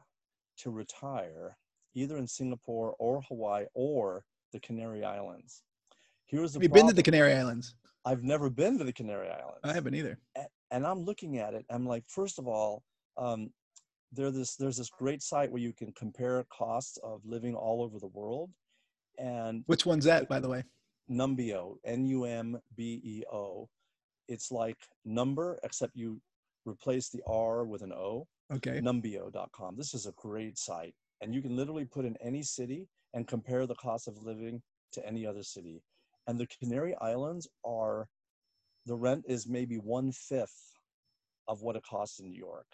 to 0.60 0.71
retire 0.71 1.58
either 1.95 2.17
in 2.17 2.28
Singapore 2.28 2.95
or 2.97 3.21
Hawaii 3.23 3.65
or 3.73 4.23
the 4.52 4.60
Canary 4.60 5.04
Islands. 5.04 5.64
Here's 6.26 6.54
the 6.54 6.58
Have 6.58 6.64
you 6.64 6.70
been 6.70 6.88
to 6.88 6.94
the. 6.94 7.04
Canary 7.04 7.34
Islands? 7.34 7.76
I've 8.06 8.24
never 8.24 8.50
been 8.50 8.78
to 8.78 8.84
the 8.84 8.94
Canary 8.94 9.30
Islands. 9.30 9.60
I 9.64 9.74
haven't 9.74 9.96
either. 9.96 10.20
And 10.72 10.86
I'm 10.86 11.04
looking 11.04 11.38
at 11.38 11.54
it. 11.54 11.66
I'm 11.70 11.86
like, 11.86 12.04
first 12.08 12.40
of 12.40 12.48
all, 12.48 12.84
um, 13.18 13.50
there 14.12 14.32
this 14.32 14.56
there's 14.56 14.78
this 14.78 14.90
great 14.90 15.22
site 15.22 15.52
where 15.52 15.62
you 15.62 15.74
can 15.74 15.92
compare 15.94 16.46
costs 16.50 16.98
of 17.04 17.22
living 17.26 17.56
all 17.56 17.82
over 17.82 18.00
the 18.00 18.08
world, 18.08 18.50
and 19.18 19.64
Which 19.68 19.86
one's 19.86 20.06
that, 20.06 20.30
by 20.30 20.40
the 20.40 20.50
way? 20.50 20.64
Numbeo, 21.10 21.76
N-U-M-B-E-O. 21.86 23.70
It's 24.28 24.52
like 24.52 24.78
number, 25.06 25.58
except 25.64 25.96
you 25.96 26.20
replace 26.66 27.10
the 27.10 27.22
R 27.26 27.66
with 27.66 27.82
an 27.82 27.94
O. 27.94 28.28
Okay. 28.54 28.80
Numbeo.com. 28.82 29.76
This 29.78 29.94
is 29.94 30.06
a 30.06 30.12
great 30.14 30.58
site, 30.58 30.96
and 31.22 31.34
you 31.34 31.42
can 31.42 31.56
literally 31.56 31.86
put 31.86 32.06
in 32.06 32.16
any 32.22 32.44
city 32.44 32.88
and 33.14 33.28
compare 33.28 33.66
the 33.66 33.76
cost 33.76 34.08
of 34.08 34.22
living 34.24 34.62
to 34.94 35.06
any 35.06 35.26
other 35.26 35.44
city. 35.44 35.82
And 36.28 36.40
the 36.40 36.48
Canary 36.62 36.96
Islands 37.02 37.48
are, 37.66 38.08
the 38.86 38.96
rent 38.96 39.24
is 39.28 39.48
maybe 39.48 39.78
one 39.78 40.12
fifth 40.12 40.74
of 41.48 41.62
what 41.62 41.76
it 41.76 41.84
costs 41.90 42.20
in 42.20 42.30
New 42.30 42.38
York, 42.38 42.68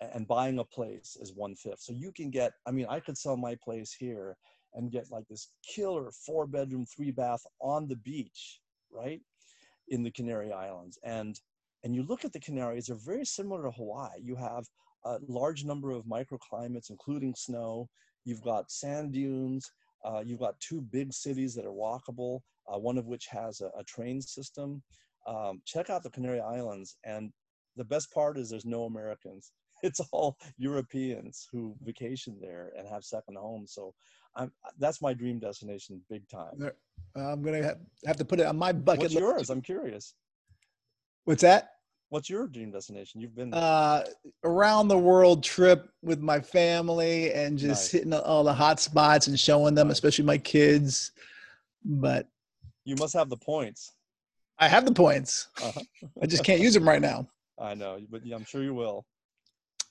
and 0.00 0.26
buying 0.26 0.58
a 0.58 0.64
place 0.64 1.16
is 1.20 1.34
one 1.34 1.54
fifth. 1.54 1.80
So 1.80 1.92
you 1.92 2.12
can 2.12 2.30
get. 2.30 2.52
I 2.66 2.70
mean, 2.70 2.86
I 2.88 3.00
could 3.00 3.16
sell 3.16 3.36
my 3.36 3.56
place 3.62 3.94
here 3.98 4.36
and 4.74 4.90
get 4.90 5.10
like 5.10 5.26
this 5.28 5.50
killer 5.66 6.10
four 6.26 6.46
bedroom, 6.46 6.84
three 6.84 7.10
bath 7.10 7.42
on 7.60 7.88
the 7.88 7.96
beach, 7.96 8.60
right, 8.90 9.20
in 9.88 10.02
the 10.02 10.10
Canary 10.10 10.52
Islands. 10.52 10.98
And 11.04 11.38
and 11.84 11.94
you 11.94 12.02
look 12.02 12.24
at 12.24 12.32
the 12.32 12.40
Canaries, 12.40 12.86
they're 12.86 12.96
very 12.96 13.24
similar 13.24 13.62
to 13.62 13.70
Hawaii. 13.70 14.20
You 14.22 14.36
have 14.36 14.66
a 15.06 15.18
large 15.28 15.64
number 15.64 15.90
of 15.90 16.04
microclimates, 16.04 16.90
including 16.90 17.34
snow. 17.34 17.88
You've 18.24 18.42
got 18.42 18.70
sand 18.70 19.12
dunes. 19.12 19.70
Uh, 20.04 20.22
you've 20.24 20.40
got 20.40 20.58
two 20.60 20.80
big 20.80 21.12
cities 21.12 21.54
that 21.54 21.64
are 21.64 21.70
walkable, 21.72 22.40
uh, 22.72 22.78
one 22.78 22.98
of 22.98 23.06
which 23.06 23.26
has 23.26 23.60
a, 23.60 23.70
a 23.78 23.84
train 23.84 24.20
system. 24.20 24.82
Um, 25.26 25.62
check 25.64 25.90
out 25.90 26.02
the 26.02 26.10
Canary 26.10 26.40
Islands. 26.40 26.96
And 27.04 27.32
the 27.76 27.84
best 27.84 28.12
part 28.12 28.38
is 28.38 28.50
there's 28.50 28.66
no 28.66 28.84
Americans. 28.84 29.52
It's 29.82 30.00
all 30.10 30.38
Europeans 30.56 31.46
who 31.52 31.76
vacation 31.82 32.38
there 32.40 32.72
and 32.78 32.88
have 32.88 33.04
second 33.04 33.36
homes. 33.36 33.72
So 33.74 33.92
I'm, 34.34 34.50
that's 34.78 35.02
my 35.02 35.12
dream 35.12 35.38
destination, 35.38 36.00
big 36.08 36.26
time. 36.30 36.72
I'm 37.14 37.42
gonna 37.42 37.62
have, 37.62 37.78
have 38.06 38.16
to 38.16 38.24
put 38.24 38.40
it 38.40 38.46
on 38.46 38.56
my 38.56 38.72
bucket 38.72 39.02
What's 39.02 39.14
list. 39.14 39.22
yours? 39.22 39.50
I'm 39.50 39.60
curious. 39.60 40.14
What's 41.24 41.42
that? 41.42 41.75
What's 42.08 42.30
your 42.30 42.46
dream 42.46 42.70
destination? 42.70 43.20
You've 43.20 43.34
been 43.34 43.52
Uh, 43.52 44.04
around 44.44 44.88
the 44.88 44.98
world 44.98 45.42
trip 45.42 45.90
with 46.02 46.20
my 46.20 46.40
family 46.40 47.32
and 47.32 47.58
just 47.58 47.84
Nice. 47.84 47.90
hitting 47.90 48.12
all 48.12 48.44
the 48.44 48.54
hot 48.54 48.78
spots 48.78 49.26
and 49.26 49.38
showing 49.38 49.74
them, 49.74 49.88
Nice. 49.88 49.94
especially 49.96 50.24
my 50.24 50.38
kids. 50.38 51.10
But 51.84 52.28
you 52.84 52.94
must 52.96 53.14
have 53.14 53.28
the 53.28 53.36
points. 53.36 53.92
I 54.58 54.68
have 54.68 54.86
the 54.86 54.92
points. 54.92 55.48
Uh-huh. 55.60 55.80
I 56.22 56.26
just 56.26 56.44
can't 56.44 56.60
use 56.60 56.74
them 56.74 56.88
right 56.88 57.02
now. 57.02 57.28
I 57.58 57.74
know, 57.74 57.98
but 58.08 58.24
yeah, 58.24 58.36
I'm 58.36 58.44
sure 58.44 58.62
you 58.62 58.74
will. 58.74 59.04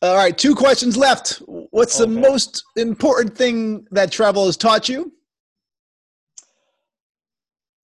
All 0.02 0.16
right, 0.16 0.38
two 0.38 0.56
questions 0.56 0.96
left. 0.96 1.38
What's 1.48 1.98
the 1.98 2.08
most 2.08 2.64
important 2.76 3.36
thing 3.38 3.88
that 3.92 4.12
travel 4.12 4.46
has 4.46 4.56
taught 4.58 4.88
you? 4.88 5.12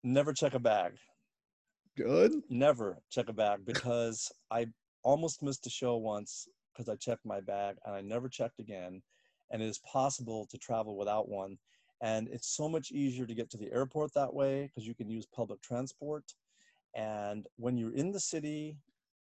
Never 0.04 0.34
check 0.34 0.54
a 0.54 0.60
bag. 0.60 0.94
Good. 1.98 2.34
Never 2.50 3.00
check 3.12 3.30
a 3.30 3.34
bag 3.34 3.66
because 3.66 4.32
I 4.52 4.68
almost 5.04 5.44
missed 5.44 5.68
a 5.68 5.70
show 5.70 5.98
once 5.98 6.48
because 6.74 6.90
I 6.90 6.96
checked 6.96 7.26
my 7.26 7.42
bag 7.42 7.78
and 7.86 7.96
I 7.96 8.02
never 8.02 8.30
checked 8.30 8.60
again. 8.60 9.02
And 9.52 9.62
it 9.62 9.66
is 9.68 9.80
possible 9.80 10.48
to 10.52 10.58
travel 10.58 10.98
without 10.98 11.30
one. 11.30 11.58
and 12.02 12.28
it's 12.30 12.56
so 12.56 12.68
much 12.68 12.92
easier 12.92 13.26
to 13.26 13.36
get 13.36 13.50
to 13.52 13.58
the 13.58 13.72
airport 13.72 14.14
that 14.14 14.34
way 14.34 14.64
because 14.68 14.88
you 14.88 14.96
can 14.96 15.10
use 15.10 15.26
public 15.36 15.62
transport 15.62 16.24
and 16.96 17.48
when 17.58 17.78
you're 17.78 17.94
in 17.96 18.12
the 18.12 18.20
city 18.20 18.76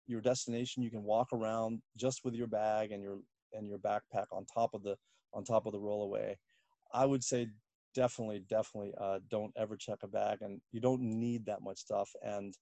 your 0.06 0.20
destination 0.20 0.82
you 0.82 0.90
can 0.90 1.04
walk 1.04 1.28
around 1.32 1.80
just 1.96 2.24
with 2.24 2.34
your 2.34 2.46
bag 2.46 2.90
and 2.92 3.02
your 3.02 3.18
and 3.52 3.68
your 3.68 3.78
backpack 3.78 4.26
on 4.32 4.44
top 4.46 4.74
of 4.74 4.82
the 4.82 4.96
on 5.34 5.44
top 5.44 5.66
of 5.66 5.72
the 5.72 5.78
rollaway 5.78 6.34
i 6.94 7.04
would 7.06 7.22
say 7.22 7.46
definitely 7.94 8.42
definitely 8.48 8.92
uh, 9.00 9.18
don't 9.30 9.52
ever 9.56 9.76
check 9.76 9.98
a 10.02 10.08
bag 10.08 10.38
and 10.42 10.60
you 10.72 10.80
don't 10.80 11.00
need 11.00 11.44
that 11.46 11.62
much 11.62 11.78
stuff 11.78 12.10
and 12.22 12.54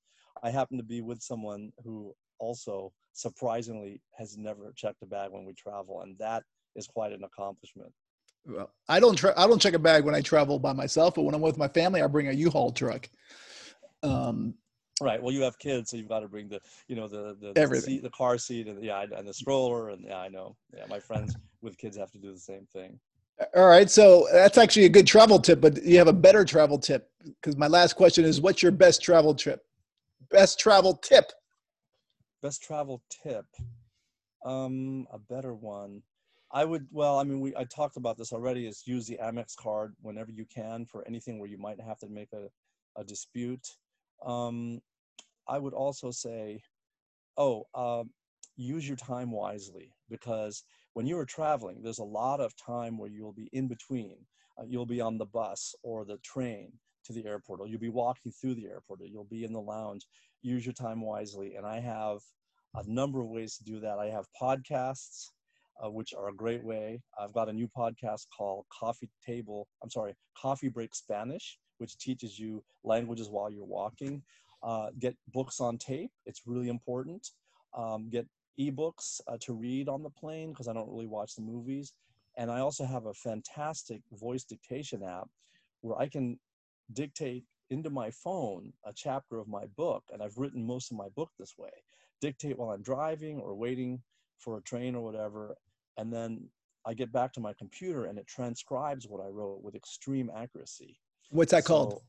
i 0.43 0.51
happen 0.51 0.77
to 0.77 0.85
be 0.85 1.01
with 1.01 1.23
someone 1.23 1.71
who 1.85 2.15
also 2.39 2.93
surprisingly 3.13 4.01
has 4.17 4.37
never 4.37 4.73
checked 4.77 5.03
a 5.03 5.07
bag 5.07 5.31
when 5.31 5.45
we 5.45 5.53
travel 5.55 6.03
and 6.03 6.17
that 6.19 6.43
is 6.77 6.87
quite 6.87 7.13
an 7.13 7.25
accomplishment 7.25 7.93
well, 8.47 8.71
I 8.89 8.99
don't 8.99 9.17
tra- 9.17 9.35
I 9.37 9.47
don't 9.47 9.61
check 9.61 9.75
a 9.75 9.79
bag 9.79 10.05
when 10.05 10.15
I 10.15 10.21
travel 10.21 10.59
by 10.59 10.73
myself, 10.73 11.15
but 11.15 11.23
when 11.23 11.35
I'm 11.35 11.41
with 11.41 11.59
my 11.59 11.69
family, 11.69 12.01
I 12.01 12.07
bring 12.07 12.29
a 12.29 12.33
U-Haul 12.33 12.73
truck. 12.73 13.09
Um, 14.03 14.55
right. 15.01 15.23
Well, 15.23 15.33
you 15.33 15.43
have 15.43 15.59
kids, 15.59 15.91
so 15.91 15.97
you've 15.97 16.09
got 16.09 16.21
to 16.21 16.29
bring 16.29 16.49
the 16.49 16.61
you 16.87 16.97
know 16.97 17.09
the 17.09 17.37
the, 17.41 17.53
the, 17.53 17.77
seat, 17.77 18.03
the 18.03 18.11
car 18.11 18.39
seat, 18.39 18.67
and 18.67 18.83
yeah, 18.83 19.05
and 19.17 19.29
the 19.29 19.35
stroller, 19.35 19.91
and 19.91 20.05
yeah, 20.05 20.19
I 20.19 20.29
know. 20.29 20.57
Yeah, 20.75 20.85
my 20.89 20.99
friends 20.99 21.37
with 21.61 21.77
kids 21.77 21.97
have 21.97 22.11
to 22.13 22.19
do 22.19 22.33
the 22.33 22.39
same 22.39 22.67
thing. 22.73 22.99
All 23.55 23.69
right, 23.69 23.89
so 23.89 24.27
that's 24.33 24.59
actually 24.59 24.87
a 24.87 24.89
good 24.89 25.07
travel 25.07 25.39
tip, 25.39 25.61
but 25.61 25.83
you 25.85 25.97
have 25.99 26.09
a 26.09 26.13
better 26.13 26.45
travel 26.45 26.79
tip 26.79 27.11
because 27.25 27.57
my 27.57 27.69
last 27.69 27.95
question 27.95 28.25
is, 28.25 28.41
what's 28.41 28.63
your 28.63 28.73
best 28.73 29.01
travel 29.01 29.35
trip? 29.35 29.65
Best 30.31 30.59
travel 30.59 30.95
tip. 30.95 31.31
Best 32.43 32.63
travel 32.63 33.03
tip. 33.23 33.47
Um, 34.45 35.07
a 35.13 35.19
better 35.19 35.55
one. 35.55 36.03
I 36.53 36.65
would, 36.65 36.87
well, 36.91 37.19
I 37.19 37.25
mean, 37.25 37.41
we, 37.41 37.55
I 37.55 37.65
talked 37.65 37.97
about 37.97 38.17
this 38.17 38.33
already 38.33 38.67
is 38.67 38.87
use 38.87 39.07
the 39.07 39.19
Amex 39.23 39.55
card 39.55 39.95
whenever 40.01 40.33
you 40.33 40.45
can 40.47 40.87
for 40.87 41.07
anything 41.07 41.39
where 41.39 41.49
you 41.49 41.59
might 41.59 41.81
have 41.81 41.99
to 41.99 42.09
make 42.09 42.33
a, 42.33 42.49
a 43.01 43.05
dispute. 43.05 43.69
Um, 44.25 44.81
I 45.47 45.59
would 45.59 45.75
also 45.75 46.11
say, 46.11 46.61
oh, 47.37 47.67
uh, 47.75 48.05
use 48.57 48.87
your 48.89 48.97
time 48.97 49.31
wisely 49.31 49.93
because 50.09 50.65
when 50.95 51.07
you 51.07 51.19
are 51.19 51.25
traveling, 51.25 51.83
there's 51.83 51.99
a 51.99 52.05
lot 52.05 52.41
of 52.41 52.55
time 52.57 52.99
where 52.99 53.11
you'll 53.11 53.33
be 53.33 53.49
in 53.53 53.69
between. 53.69 54.17
Uh, 54.59 54.65
you'll 54.67 54.87
be 54.87 55.01
on 55.01 55.19
the 55.19 55.27
bus 55.27 55.75
or 55.83 56.05
the 56.05 56.19
train 56.19 56.73
to 57.05 57.13
the 57.13 57.25
airport, 57.27 57.61
or 57.61 57.69
you'll 57.69 57.81
be 57.81 57.89
walking 57.89 58.33
through 58.33 58.55
the 58.55 58.67
airport, 58.67 59.01
or 59.01 59.07
you'll 59.07 59.25
be 59.25 59.45
in 59.45 59.53
the 59.53 59.61
lounge. 59.61 60.07
Use 60.43 60.67
your 60.67 60.73
time 60.73 61.01
wisely. 61.01 61.55
And 61.55 61.67
I 61.67 61.81
have 61.81 62.19
a 62.75 62.83
number 62.87 63.21
of 63.21 63.29
ways 63.29 63.57
to 63.57 63.65
do 63.65 63.81
that. 63.81 63.99
I 63.99 64.07
have 64.07 64.27
podcasts 64.41 65.29
uh, 65.85 65.91
which 65.91 66.13
are 66.15 66.29
a 66.29 66.35
great 66.35 66.63
way. 66.65 67.01
I've 67.19 67.33
got 67.33 67.49
a 67.49 67.53
new 67.53 67.69
podcast 67.69 68.27
called 68.37 68.67
Coffee 68.73 69.09
Table, 69.25 69.69
I'm 69.83 69.91
sorry, 69.91 70.15
Coffee 70.37 70.69
Break 70.69 70.95
Spanish, 70.95 71.59
which 71.79 71.97
teaches 71.99 72.39
you 72.39 72.63
languages 72.85 73.29
while 73.31 73.51
you're 73.51 73.65
walking. 73.65 74.23
Uh, 74.63 74.89
get 74.99 75.17
books 75.33 75.61
on 75.61 75.79
tape, 75.79 76.11
it's 76.27 76.43
really 76.47 76.69
important. 76.69 77.27
Um, 77.77 78.09
get 78.11 78.27
ebooks 78.59 79.21
uh, 79.29 79.37
to 79.41 79.53
read 79.53 79.89
on 79.89 80.03
the 80.03 80.11
plane 80.11 80.51
because 80.51 80.69
I 80.69 80.73
don't 80.73 80.91
really 80.91 81.07
watch 81.07 81.35
the 81.35 81.43
movies. 81.43 81.93
And 82.37 82.51
I 82.51 82.61
also 82.61 82.85
have 82.85 83.07
a 83.07 83.15
fantastic 83.15 84.01
voice 84.13 84.45
dictation 84.45 85.03
app 85.03 85.29
where 85.81 85.99
I 85.99 86.09
can 86.09 86.39
dictate 86.93 87.45
into 87.71 87.91
my 87.91 88.11
phone 88.11 88.73
a 88.85 88.93
chapter 88.95 89.39
of 89.39 89.49
my 89.49 89.67
book. 89.77 90.05
And 90.13 90.23
I've 90.23 90.39
written 90.39 90.65
most 90.65 90.91
of 90.91 90.97
my 90.97 91.09
book 91.17 91.31
this 91.39 91.55
way. 91.59 91.71
Dictate 92.21 92.59
while 92.59 92.71
I'm 92.71 92.83
driving 92.83 93.39
or 93.41 93.55
waiting 93.55 94.01
for 94.39 94.59
a 94.59 94.63
train 94.63 94.95
or 94.95 95.03
whatever 95.03 95.57
and 95.99 96.13
then 96.13 96.49
I 96.87 96.95
get 96.95 97.13
back 97.13 97.33
to 97.35 97.41
my 97.41 97.53
computer 97.59 98.07
and 98.07 98.19
it 98.19 98.27
transcribes 98.27 99.07
what 99.07 99.21
I 99.21 99.29
wrote 99.29 99.63
with 99.63 99.75
extreme 99.75 100.31
accuracy. 100.35 100.99
What's 101.31 101.51
that 101.51 101.65
so, 101.65 101.69
called? 101.69 102.03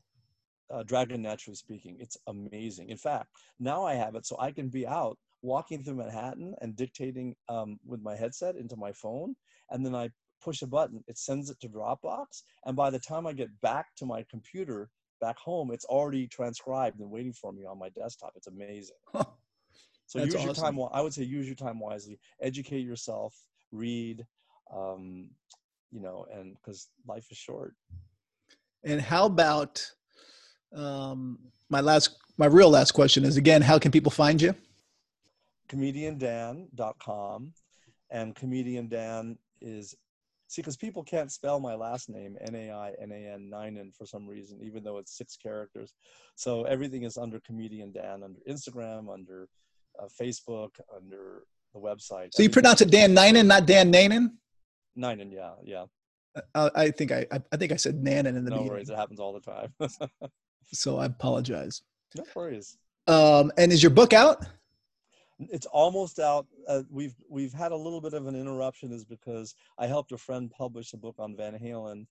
Uh, 0.72 0.84
Dragon 0.84 1.20
Naturally 1.20 1.56
Speaking. 1.56 1.96
It's 1.98 2.16
amazing. 2.28 2.88
In 2.88 2.96
fact, 2.96 3.28
now 3.58 3.84
I 3.84 3.94
have 3.94 4.14
it 4.14 4.24
so 4.24 4.36
I 4.38 4.52
can 4.52 4.68
be 4.68 4.86
out 4.86 5.18
walking 5.42 5.82
through 5.82 5.96
Manhattan 5.96 6.54
and 6.60 6.76
dictating 6.76 7.34
um, 7.48 7.78
with 7.86 8.02
my 8.02 8.16
headset 8.16 8.56
into 8.56 8.76
my 8.76 8.92
phone, 8.92 9.34
and 9.70 9.84
then 9.84 9.94
I 9.94 10.10
push 10.42 10.62
a 10.62 10.66
button, 10.66 11.04
it 11.06 11.18
sends 11.18 11.50
it 11.50 11.60
to 11.60 11.68
Dropbox, 11.68 12.42
and 12.66 12.76
by 12.76 12.90
the 12.90 12.98
time 12.98 13.26
I 13.26 13.32
get 13.32 13.48
back 13.60 13.86
to 13.96 14.06
my 14.06 14.24
computer 14.30 14.90
back 15.20 15.38
home, 15.38 15.70
it's 15.70 15.84
already 15.84 16.26
transcribed 16.26 17.00
and 17.00 17.10
waiting 17.10 17.32
for 17.34 17.52
me 17.52 17.64
on 17.64 17.78
my 17.78 17.90
desktop. 17.90 18.32
It's 18.36 18.46
amazing. 18.46 18.96
So 20.06 20.18
That's 20.18 20.34
use 20.34 20.34
awesome. 20.34 20.46
your 20.46 20.54
time. 20.54 20.88
I 20.92 21.00
would 21.02 21.14
say 21.14 21.22
use 21.22 21.46
your 21.46 21.54
time 21.54 21.78
wisely. 21.78 22.18
Educate 22.40 22.80
yourself 22.80 23.36
read, 23.72 24.26
um, 24.74 25.30
you 25.90 26.00
know, 26.00 26.26
and 26.32 26.54
because 26.54 26.88
life 27.06 27.26
is 27.30 27.36
short. 27.36 27.74
And 28.84 29.00
how 29.00 29.26
about 29.26 29.84
um, 30.74 31.38
my 31.68 31.80
last, 31.80 32.16
my 32.38 32.46
real 32.46 32.70
last 32.70 32.92
question 32.92 33.24
is 33.24 33.36
again, 33.36 33.62
how 33.62 33.78
can 33.78 33.90
people 33.92 34.10
find 34.10 34.40
you? 34.40 34.54
Comediandan.com. 35.70 37.52
And 38.10 38.34
Comedian 38.34 38.88
Dan 38.88 39.38
is, 39.60 39.94
see, 40.48 40.62
because 40.62 40.76
people 40.76 41.04
can't 41.04 41.30
spell 41.30 41.60
my 41.60 41.74
last 41.74 42.08
name, 42.08 42.36
N 42.40 42.54
A 42.56 42.70
I 42.70 42.92
N 43.00 43.12
A 43.12 43.34
N, 43.34 43.48
Ninen, 43.52 43.92
for 43.96 44.04
some 44.04 44.26
reason, 44.26 44.58
even 44.62 44.82
though 44.82 44.98
it's 44.98 45.16
six 45.16 45.36
characters. 45.36 45.94
So 46.34 46.64
everything 46.64 47.04
is 47.04 47.16
under 47.16 47.40
Comedian 47.40 47.92
Dan, 47.92 48.22
under 48.24 48.40
Instagram, 48.48 49.12
under 49.12 49.48
uh, 50.00 50.06
Facebook, 50.20 50.70
under 50.94 51.44
the 51.72 51.80
website. 51.80 52.30
So 52.32 52.42
you 52.42 52.50
pronounce 52.50 52.80
it 52.80 52.90
Dan 52.90 53.14
Ninen, 53.14 53.46
not 53.46 53.66
Dan 53.66 53.92
Nanen? 53.92 54.30
Ninen, 54.96 55.30
yeah, 55.30 55.52
yeah. 55.64 55.84
Uh, 56.54 56.70
I 56.74 56.90
think 56.90 57.12
I, 57.12 57.26
I 57.52 57.56
think 57.56 57.72
I 57.72 57.76
said 57.76 58.02
Nanen 58.02 58.26
in 58.26 58.44
the 58.44 58.50
no 58.50 58.56
beginning. 58.56 58.68
worries, 58.68 58.90
it 58.90 58.96
happens 58.96 59.20
all 59.20 59.32
the 59.32 59.40
time. 59.40 59.72
so 60.72 60.98
I 60.98 61.06
apologize. 61.06 61.82
No 62.16 62.24
worries. 62.34 62.76
Um, 63.06 63.52
and 63.56 63.72
is 63.72 63.82
your 63.82 63.90
book 63.90 64.12
out? 64.12 64.44
It's 65.50 65.66
almost 65.66 66.18
out. 66.18 66.46
Uh, 66.68 66.82
we've 66.90 67.14
we've 67.28 67.52
had 67.52 67.72
a 67.72 67.76
little 67.76 68.00
bit 68.00 68.14
of 68.14 68.26
an 68.26 68.36
interruption, 68.36 68.92
is 68.92 69.04
because 69.04 69.54
I 69.78 69.86
helped 69.86 70.12
a 70.12 70.18
friend 70.18 70.50
publish 70.50 70.92
a 70.92 70.98
book 70.98 71.16
on 71.18 71.36
Van 71.36 71.58
Halen, 71.58 72.06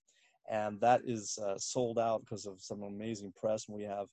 and 0.50 0.80
that 0.80 1.02
is 1.04 1.38
uh, 1.38 1.56
sold 1.58 1.98
out 1.98 2.20
because 2.20 2.46
of 2.46 2.60
some 2.60 2.82
amazing 2.82 3.32
press. 3.38 3.68
And 3.68 3.76
we 3.76 3.84
have 3.84 4.06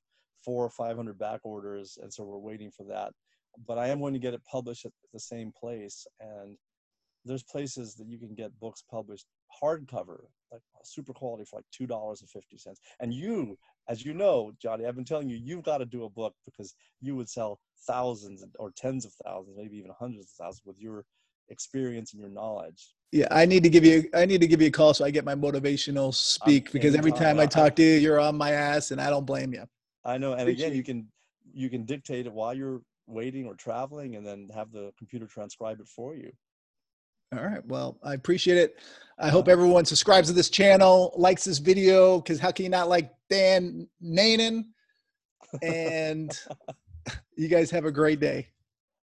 four 0.45 0.63
or 0.63 0.69
five 0.69 0.95
hundred 0.95 1.17
back 1.17 1.41
orders, 1.43 1.97
and 2.01 2.13
so 2.13 2.23
we're 2.23 2.37
waiting 2.37 2.71
for 2.71 2.83
that 2.85 3.11
but 3.65 3.77
I 3.77 3.87
am 3.87 3.99
going 3.99 4.13
to 4.13 4.19
get 4.19 4.33
it 4.33 4.43
published 4.43 4.85
at 4.85 4.91
the 5.13 5.19
same 5.19 5.51
place. 5.51 6.05
And 6.19 6.57
there's 7.25 7.43
places 7.43 7.95
that 7.95 8.07
you 8.07 8.17
can 8.17 8.35
get 8.35 8.59
books 8.59 8.83
published 8.89 9.25
hardcover, 9.61 10.25
like 10.51 10.61
super 10.83 11.13
quality 11.13 11.43
for 11.45 11.57
like 11.57 11.65
two 11.71 11.87
dollars 11.87 12.21
and 12.21 12.29
fifty 12.29 12.57
cents. 12.57 12.79
And 12.99 13.13
you, 13.13 13.57
as 13.89 14.05
you 14.05 14.13
know, 14.13 14.51
Johnny, 14.61 14.85
I've 14.85 14.95
been 14.95 15.05
telling 15.05 15.29
you, 15.29 15.37
you've 15.37 15.63
got 15.63 15.79
to 15.79 15.85
do 15.85 16.05
a 16.05 16.09
book 16.09 16.33
because 16.45 16.75
you 17.01 17.15
would 17.15 17.29
sell 17.29 17.59
thousands 17.85 18.43
or 18.59 18.71
tens 18.75 19.05
of 19.05 19.13
thousands, 19.25 19.57
maybe 19.57 19.77
even 19.77 19.91
hundreds 19.97 20.31
of 20.31 20.45
thousands 20.45 20.63
with 20.65 20.79
your 20.79 21.05
experience 21.49 22.13
and 22.13 22.21
your 22.21 22.29
knowledge. 22.29 22.93
Yeah, 23.11 23.27
I 23.31 23.45
need 23.45 23.63
to 23.63 23.69
give 23.69 23.85
you 23.85 24.09
I 24.13 24.25
need 24.25 24.41
to 24.41 24.47
give 24.47 24.61
you 24.61 24.67
a 24.67 24.71
call 24.71 24.93
so 24.93 25.05
I 25.05 25.11
get 25.11 25.25
my 25.25 25.35
motivational 25.35 26.13
speak 26.13 26.71
because 26.71 26.95
every 26.95 27.11
time 27.11 27.39
I 27.39 27.45
talk 27.45 27.75
to 27.77 27.83
you, 27.83 27.97
you're 27.99 28.19
on 28.19 28.37
my 28.37 28.51
ass, 28.51 28.91
and 28.91 28.99
I 28.99 29.09
don't 29.09 29.25
blame 29.25 29.53
you. 29.53 29.63
I 30.03 30.17
know, 30.17 30.33
and 30.33 30.49
again, 30.49 30.73
you 30.73 30.83
can 30.83 31.07
you 31.53 31.69
can 31.69 31.85
dictate 31.85 32.25
it 32.25 32.33
while 32.33 32.53
you're 32.53 32.81
waiting 33.07 33.45
or 33.45 33.55
traveling 33.55 34.15
and 34.17 34.27
then 34.27 34.49
have 34.53 34.71
the 34.71 34.91
computer 34.97 35.25
transcribe 35.25 35.79
it 35.79 35.87
for 35.87 36.15
you. 36.15 36.31
All 37.35 37.43
right. 37.43 37.65
Well, 37.65 37.97
I 38.03 38.13
appreciate 38.13 38.57
it. 38.57 38.77
I 39.19 39.29
hope 39.29 39.47
everyone 39.47 39.83
subscribes 39.85 40.27
to 40.27 40.33
this 40.33 40.49
channel, 40.49 41.13
likes 41.17 41.43
this 41.43 41.57
video, 41.57 42.21
because 42.21 42.39
how 42.39 42.51
can 42.51 42.63
you 42.63 42.69
not 42.69 42.87
like 42.87 43.11
Dan 43.29 43.87
Nanen? 44.01 44.65
And 45.61 46.39
you 47.35 47.47
guys 47.47 47.71
have 47.71 47.85
a 47.85 47.91
great 47.91 48.19
day. 48.19 48.47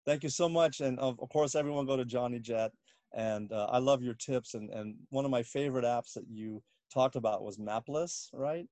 Thank 0.07 0.23
you 0.23 0.29
so 0.29 0.49
much. 0.49 0.81
And 0.81 0.99
of, 0.99 1.19
of 1.21 1.29
course, 1.31 1.55
everyone 1.55 1.87
go 1.87 1.97
to 1.97 2.05
Johnny 2.05 2.39
Jet. 2.39 2.73
And 3.15 3.53
uh, 3.53 3.67
I 3.71 3.79
love 3.79 4.03
your 4.03 4.15
tips. 4.15 4.55
And, 4.55 4.71
and 4.71 4.95
one 5.11 5.25
of 5.25 5.31
my 5.31 5.43
favorite 5.43 5.85
apps 5.85 6.13
that 6.15 6.25
you 6.29 6.63
talked 6.93 7.17
about 7.17 7.43
was 7.43 7.59
Mapless, 7.59 8.29
right? 8.33 8.67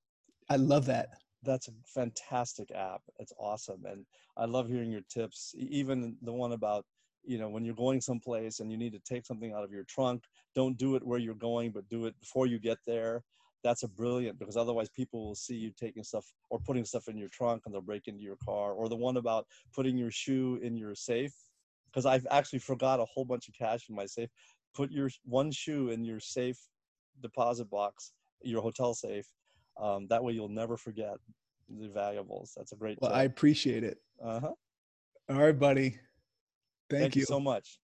I 0.49 0.57
love 0.57 0.87
that 0.87 1.09
that's 1.43 1.69
a 1.69 1.73
fantastic 1.87 2.71
app. 2.71 3.03
It's 3.19 3.33
awesome, 3.39 3.85
and 3.87 4.05
I 4.37 4.45
love 4.45 4.69
hearing 4.69 4.91
your 4.91 5.03
tips. 5.09 5.55
Even 5.57 6.17
the 6.23 6.33
one 6.33 6.53
about 6.53 6.85
you 7.25 7.39
know 7.39 7.49
when 7.49 7.65
you're 7.65 7.75
going 7.75 8.01
someplace 8.01 8.61
and 8.61 8.71
you 8.71 8.79
need 8.79 8.93
to 8.93 9.01
take 9.01 9.27
something 9.27 9.53
out 9.53 9.65
of 9.65 9.73
your 9.73 9.85
trunk, 9.85 10.25
don't 10.55 10.77
do 10.77 10.97
it 10.97 11.07
where 11.07 11.19
you're 11.19 11.35
going, 11.35 11.71
but 11.71 11.89
do 11.89 12.07
it 12.07 12.19
before 12.21 12.47
you 12.47 12.59
get 12.59 12.79
there. 12.87 13.23
That's 13.63 13.83
a 13.83 13.89
brilliant 13.89 14.39
because 14.39 14.57
otherwise 14.57 14.89
people 14.89 15.27
will 15.27 15.35
see 15.35 15.55
you 15.55 15.71
taking 15.79 16.03
stuff 16.03 16.25
or 16.49 16.59
putting 16.59 16.85
stuff 16.85 17.09
in 17.09 17.19
your 17.19 17.29
trunk 17.29 17.63
and 17.67 17.75
they'll 17.75 17.83
break 17.83 18.09
into 18.09 18.23
your 18.23 18.39
car. 18.43 18.73
Or 18.73 18.89
the 18.89 18.97
one 18.97 19.19
about 19.19 19.47
putting 19.75 19.99
your 19.99 20.11
shoe 20.11 20.59
in 20.63 20.77
your 20.77 20.95
safe 20.95 21.35
because 21.91 22.07
I've 22.07 22.27
actually 22.31 22.61
forgot 22.61 23.01
a 23.01 23.05
whole 23.05 23.27
bunch 23.27 23.49
of 23.49 23.55
cash 23.55 23.89
in 23.89 23.95
my 23.95 24.07
safe. 24.07 24.31
Put 24.75 24.91
your 24.91 25.11
one 25.25 25.51
shoe 25.51 25.91
in 25.91 26.05
your 26.05 26.21
safe 26.21 26.59
deposit 27.21 27.69
box, 27.69 28.13
your 28.43 28.63
hotel 28.63 28.95
safe, 28.95 29.27
um, 29.81 30.07
that 30.09 30.23
way 30.23 30.33
you'll 30.33 30.49
never 30.49 30.77
forget 30.77 31.17
the 31.69 31.89
valuables. 31.89 32.53
That's 32.57 32.73
a 32.73 32.77
great. 32.77 32.99
Well, 33.01 33.11
tip. 33.11 33.19
I 33.19 33.23
appreciate 33.25 33.85
it. 33.85 33.99
Uh 34.23 34.41
huh. 34.41 34.53
All 35.29 35.37
right, 35.37 35.59
buddy. 35.59 35.99
Thank, 36.91 37.03
Thank 37.03 37.17
you. 37.17 37.21
you 37.21 37.27
so 37.27 37.41
much. 37.41 37.81